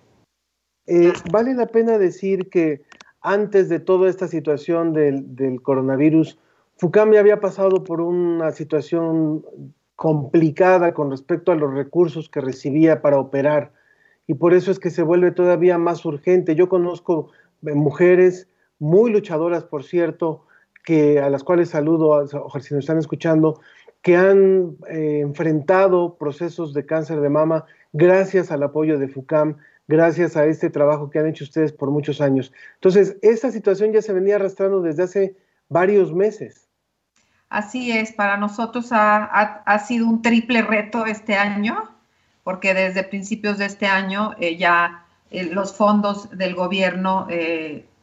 [0.88, 2.84] Eh, vale la pena decir que
[3.22, 6.38] antes de toda esta situación del, coronavirus,
[6.78, 9.46] FUCAM ya había pasado por una situación
[9.96, 13.72] complicada con respecto a los recursos que recibía para operar
[14.26, 16.56] y por eso es que se vuelve todavía más urgente.
[16.56, 17.32] Yo conozco
[17.66, 18.48] eh, mujeres
[18.80, 20.46] muy luchadoras, por cierto,
[20.84, 23.60] que a las cuales saludo, si nos están escuchando,
[24.02, 29.57] que han eh, enfrentado procesos de cáncer de mama gracias al apoyo de FUCAM,
[29.88, 32.52] gracias a este trabajo que han hecho ustedes por muchos años.
[32.76, 35.38] Entonces, esta situación ya se venía arrastrando desde hace
[35.69, 36.68] varios meses.
[37.49, 41.90] Así es, para nosotros ha, sido un triple reto este año,
[42.44, 47.28] porque desde principios de este año eh, ya eh, los fondos del gobierno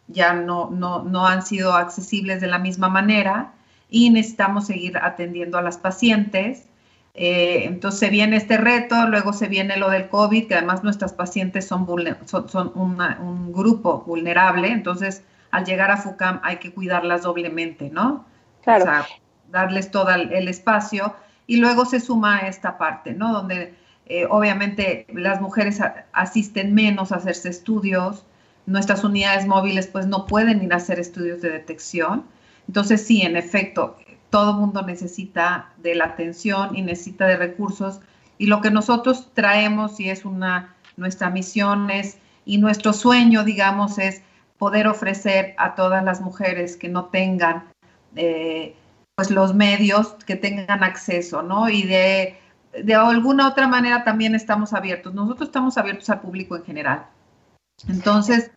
[0.06, 3.54] ya no, no, no han sido accesibles de la misma manera
[3.90, 6.68] y necesitamos seguir atendiendo a las pacientes.
[7.14, 11.12] Eh, entonces se viene este reto, luego se viene lo del COVID, que además nuestras
[11.12, 11.86] pacientes son,
[12.26, 18.24] son, un grupo vulnerable, entonces al llegar a FUCAM hay que cuidarlas doblemente, ¿no?
[18.62, 18.84] Claro.
[18.84, 19.06] O sea,
[19.50, 21.14] darles todo el espacio
[21.46, 23.32] y luego se suma esta parte, ¿no?
[23.32, 23.74] Donde
[24.06, 25.80] eh, obviamente las mujeres
[26.12, 28.24] asisten menos a hacerse estudios,
[28.64, 32.24] nuestras unidades móviles pues no pueden ir a hacer estudios de detección
[32.68, 33.96] entonces, sí, en efecto,
[34.30, 38.00] todo mundo necesita de la atención y necesita de recursos.
[38.36, 43.98] Y lo que nosotros traemos y es una, nuestra misión es, y nuestro sueño, digamos,
[43.98, 44.22] es
[44.58, 47.64] poder ofrecer a todas las mujeres que no tengan,
[48.16, 48.76] eh,
[49.14, 51.70] pues los medios, que tengan acceso, ¿no?
[51.70, 52.38] Y de,
[52.84, 55.14] de alguna otra manera también estamos abiertos.
[55.14, 57.06] Nosotros estamos abiertos al público en general.
[57.88, 58.50] Entonces,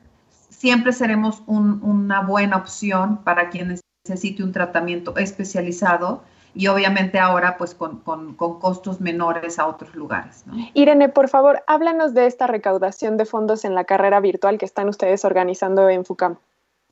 [0.49, 6.23] siempre seremos una buena opción para quienes necesite un tratamiento especializado
[6.55, 8.01] y obviamente ahora pues con,
[8.35, 10.43] costos menores a otros lugares.
[10.73, 14.89] Irene, por favor, háblanos de esta recaudación de fondos en la carrera virtual que están
[14.89, 16.37] ustedes organizando en FUCAM.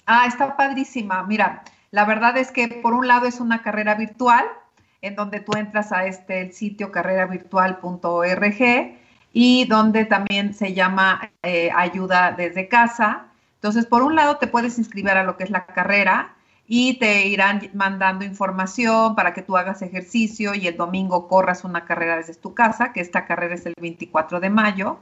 [0.06, 1.24] Ah, está padrísima.
[1.24, 4.46] Mira, la verdad es que por un lado es una carrera virtual
[5.02, 8.98] en donde tú entras a este el sitio carreravirtual.org
[9.34, 13.26] y donde también se llama eh, ayuda desde casa.
[13.56, 16.36] Entonces, por un lado te puedes inscribir a lo que es la carrera
[16.72, 21.84] y te irán mandando información para que tú hagas ejercicio y el domingo corras una
[21.84, 25.00] carrera desde tu casa, que esta carrera es el 24 de mayo.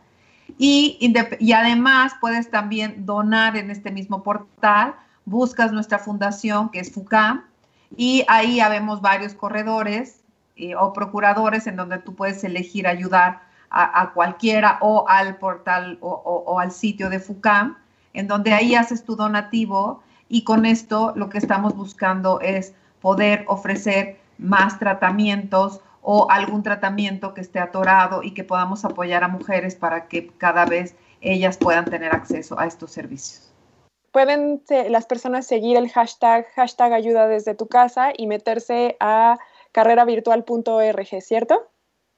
[0.58, 0.98] Y,
[1.40, 4.96] y además puedes también donar en este mismo portal,
[5.26, 7.44] buscas nuestra fundación que es FUCAM
[7.98, 10.22] y ahí habemos varios corredores
[10.56, 16.12] eh, o procuradores en donde tú puedes elegir ayudar a, cualquiera o al portal o,
[16.14, 17.76] o al sitio de FUCAM,
[18.14, 23.46] en donde ahí haces tu donativo y con esto lo que estamos buscando es poder
[23.48, 29.76] ofrecer más tratamientos o algún tratamiento que esté atorado y que podamos apoyar a mujeres
[29.76, 33.54] para que cada vez ellas puedan tener acceso a estos servicios.
[34.12, 39.38] Pueden las personas seguir el hashtag, hashtag ayuda desde tu casa y meterse a
[39.74, 41.68] carreravirtual.org, ¿cierto?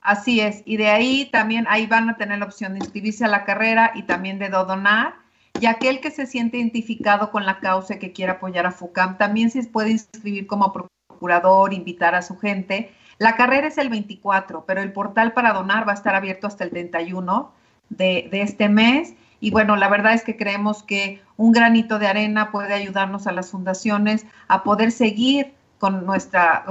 [0.01, 3.27] Así es, y de ahí también ahí van a tener la opción de inscribirse a
[3.27, 5.15] la carrera y también de donar
[5.59, 9.17] y aquel que se siente identificado con la causa y que quiera apoyar a FUCAM
[9.17, 12.91] también se puede inscribir como procurador, invitar a su gente.
[13.17, 16.63] La carrera es el 24, pero el portal para donar va a estar abierto hasta
[16.63, 17.51] el 31.
[17.89, 19.15] de, este mes.
[19.41, 23.31] Y bueno, la verdad es que creemos que un granito de arena puede ayudarnos a
[23.31, 26.65] las fundaciones a poder seguir con nuestra,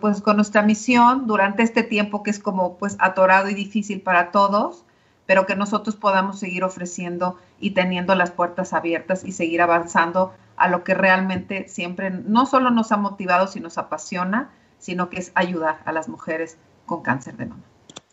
[0.00, 4.30] pues, con nuestra misión durante este tiempo que es como pues atorado y difícil para
[4.32, 4.83] todos,
[5.26, 10.68] pero que nosotros podamos seguir ofreciendo y teniendo las puertas abiertas y seguir avanzando a
[10.68, 15.32] lo que realmente siempre no solo nos ha motivado, sino nos apasiona, sino que es
[15.34, 17.62] ayudar a las mujeres con cáncer de mama.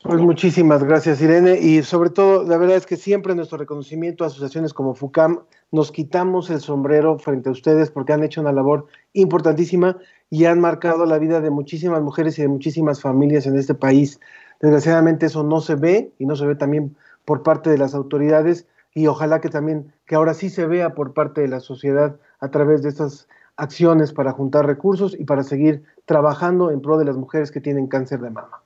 [0.04, 1.60] Pues muchísimas gracias, Irene.
[1.60, 5.92] Y sobre todo, la verdad es que siempre nuestro reconocimiento a asociaciones como FUCAM nos
[5.92, 9.98] quitamos el sombrero frente a ustedes porque han hecho una labor importantísima
[10.32, 14.20] y han marcado la vida de muchísimas mujeres y de muchísimas familias en este país.
[14.62, 18.68] Desgraciadamente eso no se ve y no se ve también por parte de las autoridades
[18.94, 22.50] y ojalá que también, que ahora sí se vea por parte de la sociedad a
[22.50, 27.18] través de estas acciones para juntar recursos y para seguir trabajando en pro de las
[27.18, 28.62] mujeres que tienen cáncer de mama.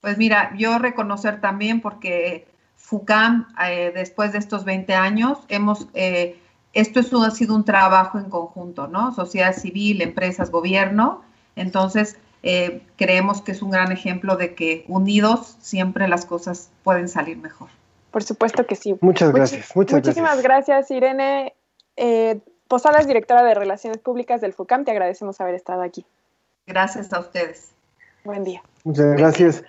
[0.00, 2.46] Pues mira, yo reconocer también porque
[2.76, 6.38] FUCAM, eh, después de estos 20 años, hemos, eh,
[6.74, 9.12] esto es ha sido un trabajo en conjunto, ¿no?
[9.14, 11.22] Sociedad civil, empresas, gobierno.
[11.56, 17.08] Entonces, eh, creemos que es un gran ejemplo de que unidos siempre las cosas pueden
[17.08, 17.68] salir mejor.
[18.10, 18.96] Por supuesto que sí.
[19.00, 19.74] Muchas gracias.
[19.74, 21.54] muchísimas gracias, Irene.
[22.68, 26.04] Posadas, directora de Relaciones Públicas del FUCAM, te agradecemos haber estado aquí.
[26.66, 27.72] Gracias a ustedes.
[28.24, 28.62] Buen día.
[28.84, 29.64] Muchas gracias.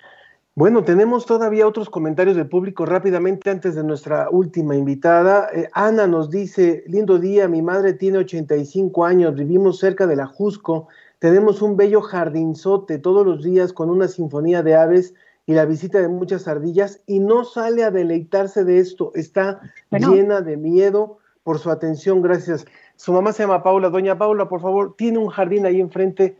[0.54, 5.50] Bueno, tenemos todavía otros comentarios del público rápidamente antes de nuestra última invitada.
[5.52, 10.26] Eh, Ana nos dice, lindo día, mi madre tiene 85 años, vivimos cerca de la
[10.26, 15.14] Jusco, tenemos un bello jardinzote todos los días con una sinfonía de aves
[15.46, 19.60] y la visita de muchas ardillas y no sale a deleitarse de esto, está
[19.90, 22.66] llena de miedo por su atención, gracias.
[22.96, 26.36] Su mamá se llama Paula, doña Paula, por favor, tiene un jardín ahí enfrente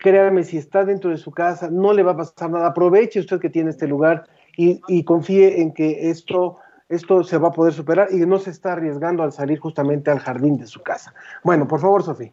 [0.00, 2.68] créame, si está dentro de su casa, no le va a pasar nada.
[2.68, 4.26] Aproveche usted que tiene este lugar
[4.56, 6.58] y, confíe en que esto,
[6.88, 10.18] esto se va a poder superar y no se está arriesgando al salir justamente al
[10.18, 11.14] jardín de su casa.
[11.44, 12.32] Bueno, por favor, Sofía.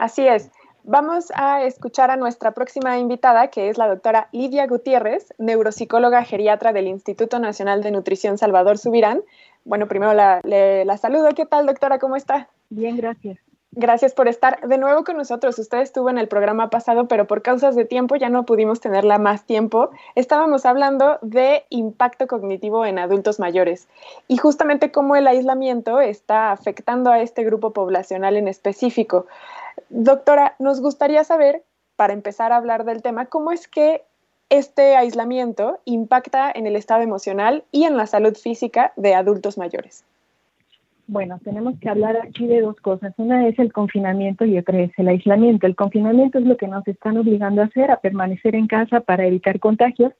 [0.00, 0.50] Así es.
[0.84, 6.72] Vamos a escuchar a nuestra próxima invitada, que es la doctora Lidia Gutiérrez, neuropsicóloga geriatra
[6.72, 9.22] del Instituto Nacional de Nutrición Salvador Subirán.
[9.64, 11.28] Bueno, primero la, la saludo.
[11.34, 11.98] ¿Qué tal, doctora?
[11.98, 12.48] ¿Cómo está?
[12.70, 13.38] Bien, gracias.
[13.72, 15.56] Gracias por estar de nuevo con nosotros.
[15.60, 19.18] Usted estuvo en el programa pasado, pero por causas de tiempo ya no pudimos tenerla
[19.18, 19.90] más tiempo.
[20.16, 23.86] Estábamos hablando de impacto cognitivo en adultos mayores
[24.26, 29.26] y justamente cómo el aislamiento está afectando a este grupo poblacional en específico.
[29.88, 31.62] Doctora, nos gustaría saber,
[31.96, 34.02] para empezar a hablar del tema, cómo es que
[34.48, 40.04] este aislamiento impacta en el estado emocional y en la salud física de adultos mayores.
[41.06, 43.12] Bueno, tenemos que hablar aquí de dos cosas.
[43.16, 45.66] Una es el confinamiento y otra es el aislamiento.
[45.66, 49.26] El confinamiento es lo que nos están obligando a hacer, a permanecer en casa para
[49.26, 50.12] evitar contagios.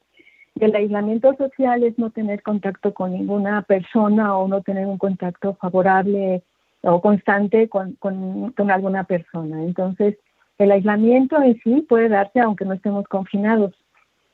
[0.57, 4.99] Y el aislamiento social es no tener contacto con ninguna persona o no tener un
[4.99, 6.43] contacto favorable
[6.83, 9.63] o constante con, con, alguna persona.
[9.63, 10.17] Entonces,
[10.59, 13.75] el aislamiento en sí puede darse aunque no estemos confinados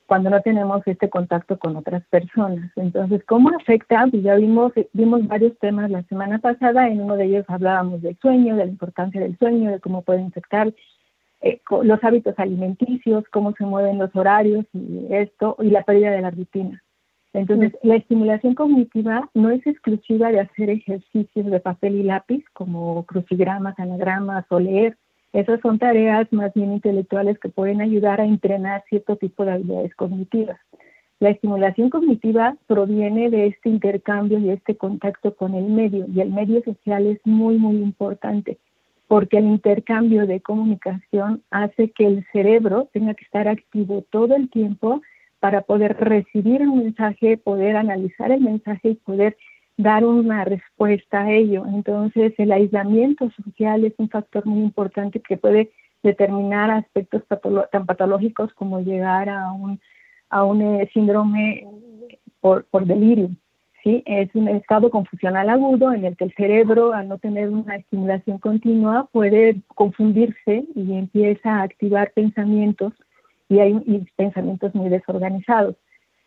[0.07, 2.71] cuando no tenemos este contacto con otras personas.
[2.77, 4.07] Entonces, ¿cómo afecta?
[4.09, 8.17] Pues ya vimos, vimos varios temas la semana pasada, en uno de ellos hablábamos del
[8.19, 10.73] sueño, de la importancia del sueño, de cómo puede infectar
[11.43, 16.23] eh, los hábitos alimenticios, cómo se mueven los horarios y esto, y la pérdida de
[16.23, 16.83] la rutina.
[17.37, 23.05] Entonces, la estimulación cognitiva no es exclusiva de hacer ejercicios de papel y lápiz, como
[23.05, 24.97] crucigramas, anagramas o leer,
[25.33, 29.95] esas son tareas más bien intelectuales que pueden ayudar a entrenar cierto tipo de habilidades
[29.95, 30.59] cognitivas.
[31.21, 36.31] La estimulación cognitiva proviene de este intercambio y este contacto con el medio y el
[36.31, 38.59] medio social es muy, muy importante
[39.09, 44.51] porque el intercambio de comunicación hace que el cerebro tenga que estar activo todo el
[44.51, 45.01] tiempo
[45.41, 49.37] para poder recibir un mensaje, poder analizar el mensaje y poder
[49.77, 51.65] dar una respuesta a ello.
[51.67, 55.71] Entonces, el aislamiento social es un factor muy importante que puede
[56.03, 57.23] determinar aspectos
[57.71, 59.81] tan patológicos como llegar a un,
[60.31, 61.67] a un eh, síndrome
[62.41, 63.31] por, por delirio.
[63.83, 64.03] ¿sí?
[64.07, 68.39] Es un estado confusional agudo en el que el cerebro, al no tener una estimulación
[68.39, 72.93] continua, puede confundirse y empieza a activar pensamientos
[73.49, 75.77] y hay pensamientos muy desorganizados.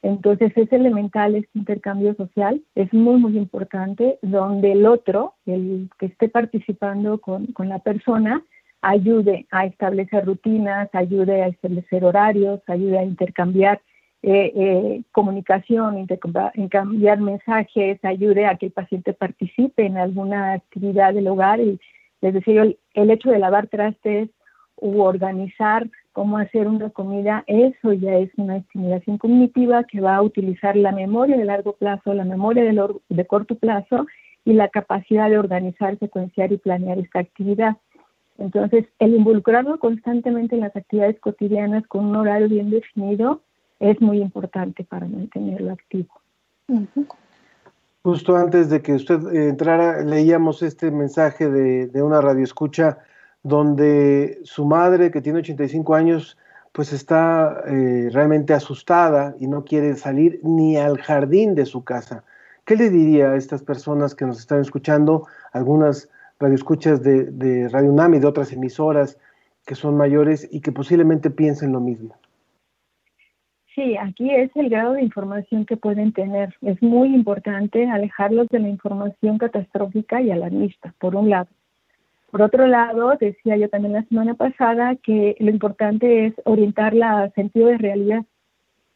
[0.02, 6.06] Entonces es elemental este intercambio social, es muy, muy importante, donde el otro, el que
[6.06, 8.44] esté participando con, con la persona,
[8.82, 13.82] ayude a establecer rutinas, ayude a establecer horarios, ayude a intercambiar
[14.22, 21.28] eh, eh, comunicación, intercambiar mensajes, ayude a que el paciente participe en alguna actividad del
[21.28, 21.60] hogar.
[21.60, 21.80] Y,
[22.22, 24.30] les decía el, el hecho de lavar trastes
[24.76, 25.90] u organizar
[26.20, 30.91] cómo hacer una comida, eso ya es una estimulación cognitiva que va a utilizar la
[30.91, 34.06] memoria de largo plazo, la memoria de, de corto plazo
[34.44, 37.78] y la capacidad de organizar, secuenciar y planear esta actividad.
[38.38, 43.40] Entonces, el involucrarlo constantemente en las actividades cotidianas con un horario bien definido
[43.80, 46.14] es muy importante para mantenerlo activo.
[48.04, 52.98] Justo antes de que usted entrara, leíamos este mensaje de, de una radioescucha
[53.44, 56.38] donde su madre, que tiene 85 años,
[56.72, 62.24] pues está eh, realmente asustada y no quiere salir ni al jardín de su casa.
[62.66, 66.10] ¿Qué le diría a estas personas que nos están escuchando, algunas
[66.40, 69.18] radioescuchas de, de Radio UNAM y de otras emisoras
[69.66, 72.16] que son mayores y que posiblemente piensen lo mismo?
[73.76, 76.53] Sí, aquí es el grado de información que pueden tener.
[76.61, 81.48] Es muy importante alejarlos de la información catastrófica y alarmista, por un lado.
[82.31, 87.34] Por otro lado, decía yo también la semana pasada que lo importante es orientarla al
[87.34, 88.23] sentido de realidad.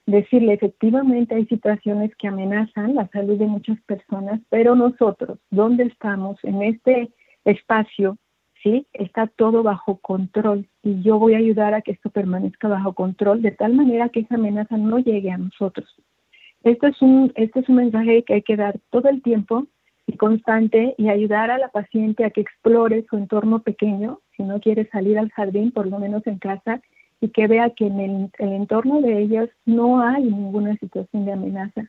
[0.05, 6.37] Decirle, efectivamente hay situaciones que amenazan la salud de muchas personas, pero nosotros, ¿dónde estamos?
[6.43, 7.11] En este
[7.45, 8.17] espacio,
[8.61, 8.85] ¿sí?
[8.93, 13.41] Está todo bajo control y yo voy a ayudar a que esto permanezca bajo control
[13.41, 15.89] de tal manera que esa amenaza no llegue a nosotros.
[16.63, 19.65] Esto es un, este es un mensaje que hay que dar todo el tiempo
[20.07, 24.59] y constante y ayudar a la paciente a que explore su entorno pequeño, si no
[24.59, 26.81] quiere salir al jardín, por lo menos en casa,
[27.21, 31.85] y que vea que en el, entorno de ellas no hay ninguna situación de amenaza.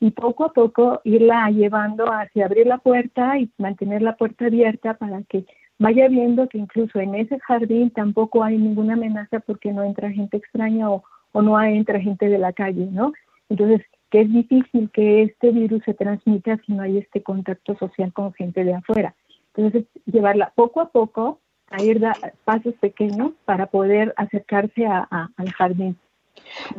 [0.00, 4.94] Y poco a poco irla llevando hacia abrir la puerta y mantener la puerta abierta
[4.94, 5.44] para que
[5.78, 10.38] vaya viendo que incluso en ese jardín tampoco hay ninguna amenaza porque no entra gente
[10.38, 13.12] extraña o, o no entra gente de la calle, ¿no?
[13.50, 18.12] Entonces, que es difícil que este virus se transmita si no hay este contacto social
[18.12, 19.14] con gente de afuera.
[19.54, 21.40] Entonces, llevarla poco a poco
[21.70, 22.14] a ir a
[22.44, 25.98] pasos pequeños para poder acercarse a, al jardín.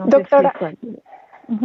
[0.05, 0.53] Doctora,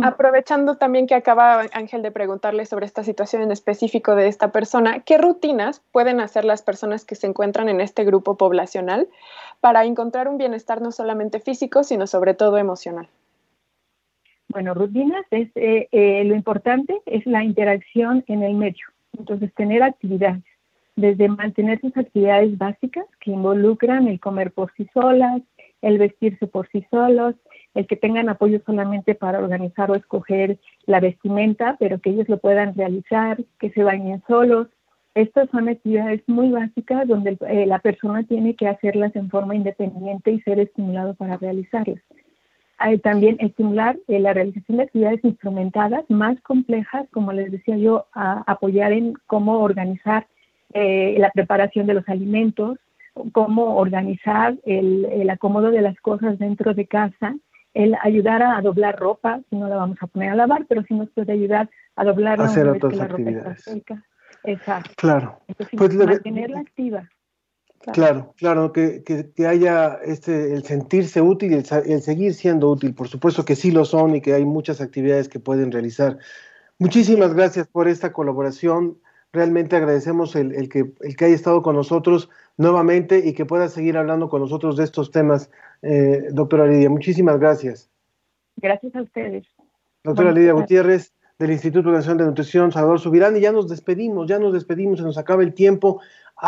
[0.03, 5.01] aprovechando también que acaba Ángel de preguntarle sobre esta situación en específico de esta persona,
[5.01, 9.09] ¿qué rutinas pueden hacer las personas que se encuentran en este grupo poblacional
[9.61, 13.09] para encontrar un bienestar no solamente físico, sino sobre todo emocional?
[14.55, 18.86] Bueno, rutinas es eh, eh, lo importante es la interacción en el medio.
[19.18, 20.44] Entonces, tener actividades,
[20.94, 25.43] desde mantener sus actividades básicas que involucran el comer por sí solas,
[25.82, 27.35] el vestirse por sí solos,
[27.74, 30.56] el que tengan apoyo solamente para organizar o escoger
[30.86, 34.68] la vestimenta, pero que ellos lo puedan realizar, que se bañen solos.
[35.16, 40.31] Estas son actividades muy básicas donde eh, la persona tiene que hacerlas en forma independiente
[40.31, 42.01] y ser estimulado para realizarlas
[43.02, 48.43] también estimular eh, la realización de actividades instrumentadas más complejas, como les decía yo, a
[48.47, 50.27] apoyar en cómo organizar
[50.73, 52.78] eh, la preparación de los alimentos,
[53.32, 57.35] cómo organizar el, el, acomodo de las cosas dentro de casa,
[57.73, 60.94] el ayudar a, doblar ropa, si no la vamos a poner a lavar, pero sí
[60.94, 63.66] nos puede ayudar a doblar hacer otras actividades.
[64.44, 64.90] Exacto.
[64.97, 65.40] Claro.
[65.48, 67.09] Entonces, pues mantenerla activa.
[67.93, 72.94] Claro, claro, que, que, haya este, el sentirse útil y el, seguir siendo útil.
[72.94, 76.19] Por supuesto que sí lo son y que hay muchas actividades que pueden realizar.
[76.78, 78.98] Muchísimas gracias por esta colaboración.
[79.32, 83.69] Realmente agradecemos el, el, que, el que haya estado con nosotros nuevamente y que pueda
[83.69, 85.51] seguir hablando con nosotros de estos temas,
[85.82, 86.89] eh, doctora Lidia.
[86.89, 87.90] Muchísimas gracias.
[88.56, 89.47] Gracias a ustedes.
[90.05, 94.39] Doctora Lidia Gutiérrez del Instituto Nacional de Nutrición, Salvador Subirán, y ya nos despedimos, ya
[94.39, 96.01] nos despedimos, se nos acaba el tiempo.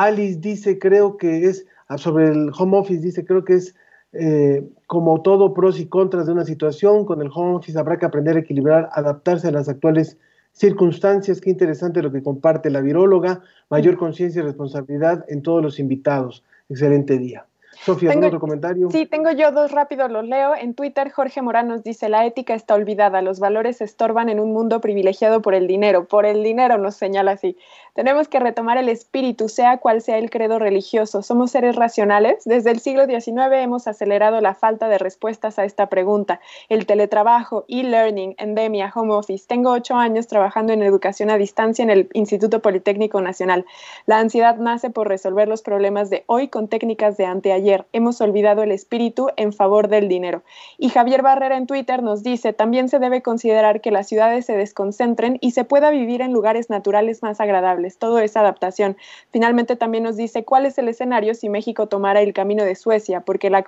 [0.04, 3.74] Alice dice, creo que es, ah, sobre el home office, dice, creo que es
[4.12, 8.06] eh, como todo pros y contras de una situación, con el home office habrá que
[8.06, 10.16] aprender a equilibrar, adaptarse a las actuales
[10.52, 11.40] circunstancias.
[11.40, 16.44] Qué interesante lo que comparte la viróloga, mayor conciencia y responsabilidad en todos los invitados.
[16.68, 17.46] Excelente día.
[17.84, 18.90] Sofía, ¿algún otro comentario?
[18.90, 20.54] Sí, tengo yo dos rápidos, los leo.
[20.54, 24.52] En Twitter, Jorge Morán nos dice, la ética está olvidada, los valores estorban en un
[24.52, 26.06] mundo privilegiado por el dinero.
[26.06, 27.56] Por el dinero nos señala así.
[27.96, 31.22] Tenemos que retomar el espíritu, sea cual sea el credo religioso.
[31.22, 32.44] Somos seres racionales.
[32.44, 36.38] Desde el siglo XIX hemos acelerado la falta de respuestas a esta pregunta.
[36.68, 39.46] El teletrabajo, e-learning, endemia, home office.
[39.48, 43.64] Tengo ocho años trabajando en educación a distancia en el Instituto Politécnico Nacional.
[44.04, 47.86] La ansiedad nace por resolver los problemas de hoy con técnicas de anteayer.
[47.94, 50.42] Hemos olvidado el espíritu en favor del dinero.
[50.76, 54.54] Y Javier Barrera en Twitter nos dice, también se debe considerar que las ciudades se
[54.54, 58.96] desconcentren y se pueda vivir en lugares naturales más agradables todo es adaptación.
[59.30, 63.20] Finalmente también nos dice cuál es el escenario si México tomara el camino de Suecia,
[63.20, 63.64] porque la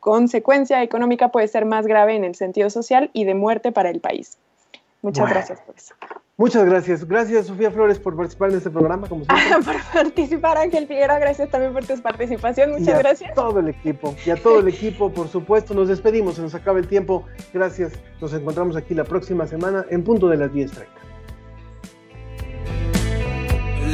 [0.00, 4.00] consecuencia económica puede ser más grave en el sentido social y de muerte para el
[4.00, 4.38] país.
[5.02, 5.94] Muchas gracias por eso.
[6.36, 7.06] Muchas gracias.
[7.06, 9.72] Gracias, Sofía Flores, por participar en este programa, como siempre.
[9.72, 11.18] por participar, Ángel Figueroa.
[11.18, 12.70] Gracias también por tu participación.
[12.70, 13.34] Muchas y a gracias.
[13.34, 14.14] todo el equipo.
[14.24, 15.74] Y a todo el equipo, por supuesto.
[15.74, 17.26] Nos despedimos, se nos acaba el tiempo.
[17.52, 17.92] Gracias.
[18.20, 20.86] Nos encontramos aquí la próxima semana en punto de las 10.30.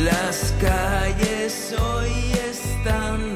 [0.04, 3.27] Las calles hoy están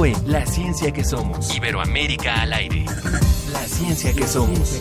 [0.00, 1.54] fue La Ciencia que Somos.
[1.54, 2.86] Iberoamérica al aire.
[3.52, 4.80] La Ciencia que Somos.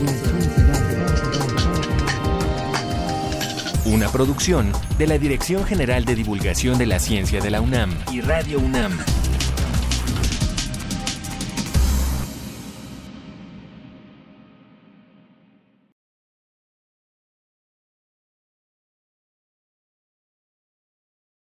[3.83, 8.21] Una producción de la Dirección General de Divulgación de la Ciencia de la UNAM y
[8.21, 8.97] Radio UNAM.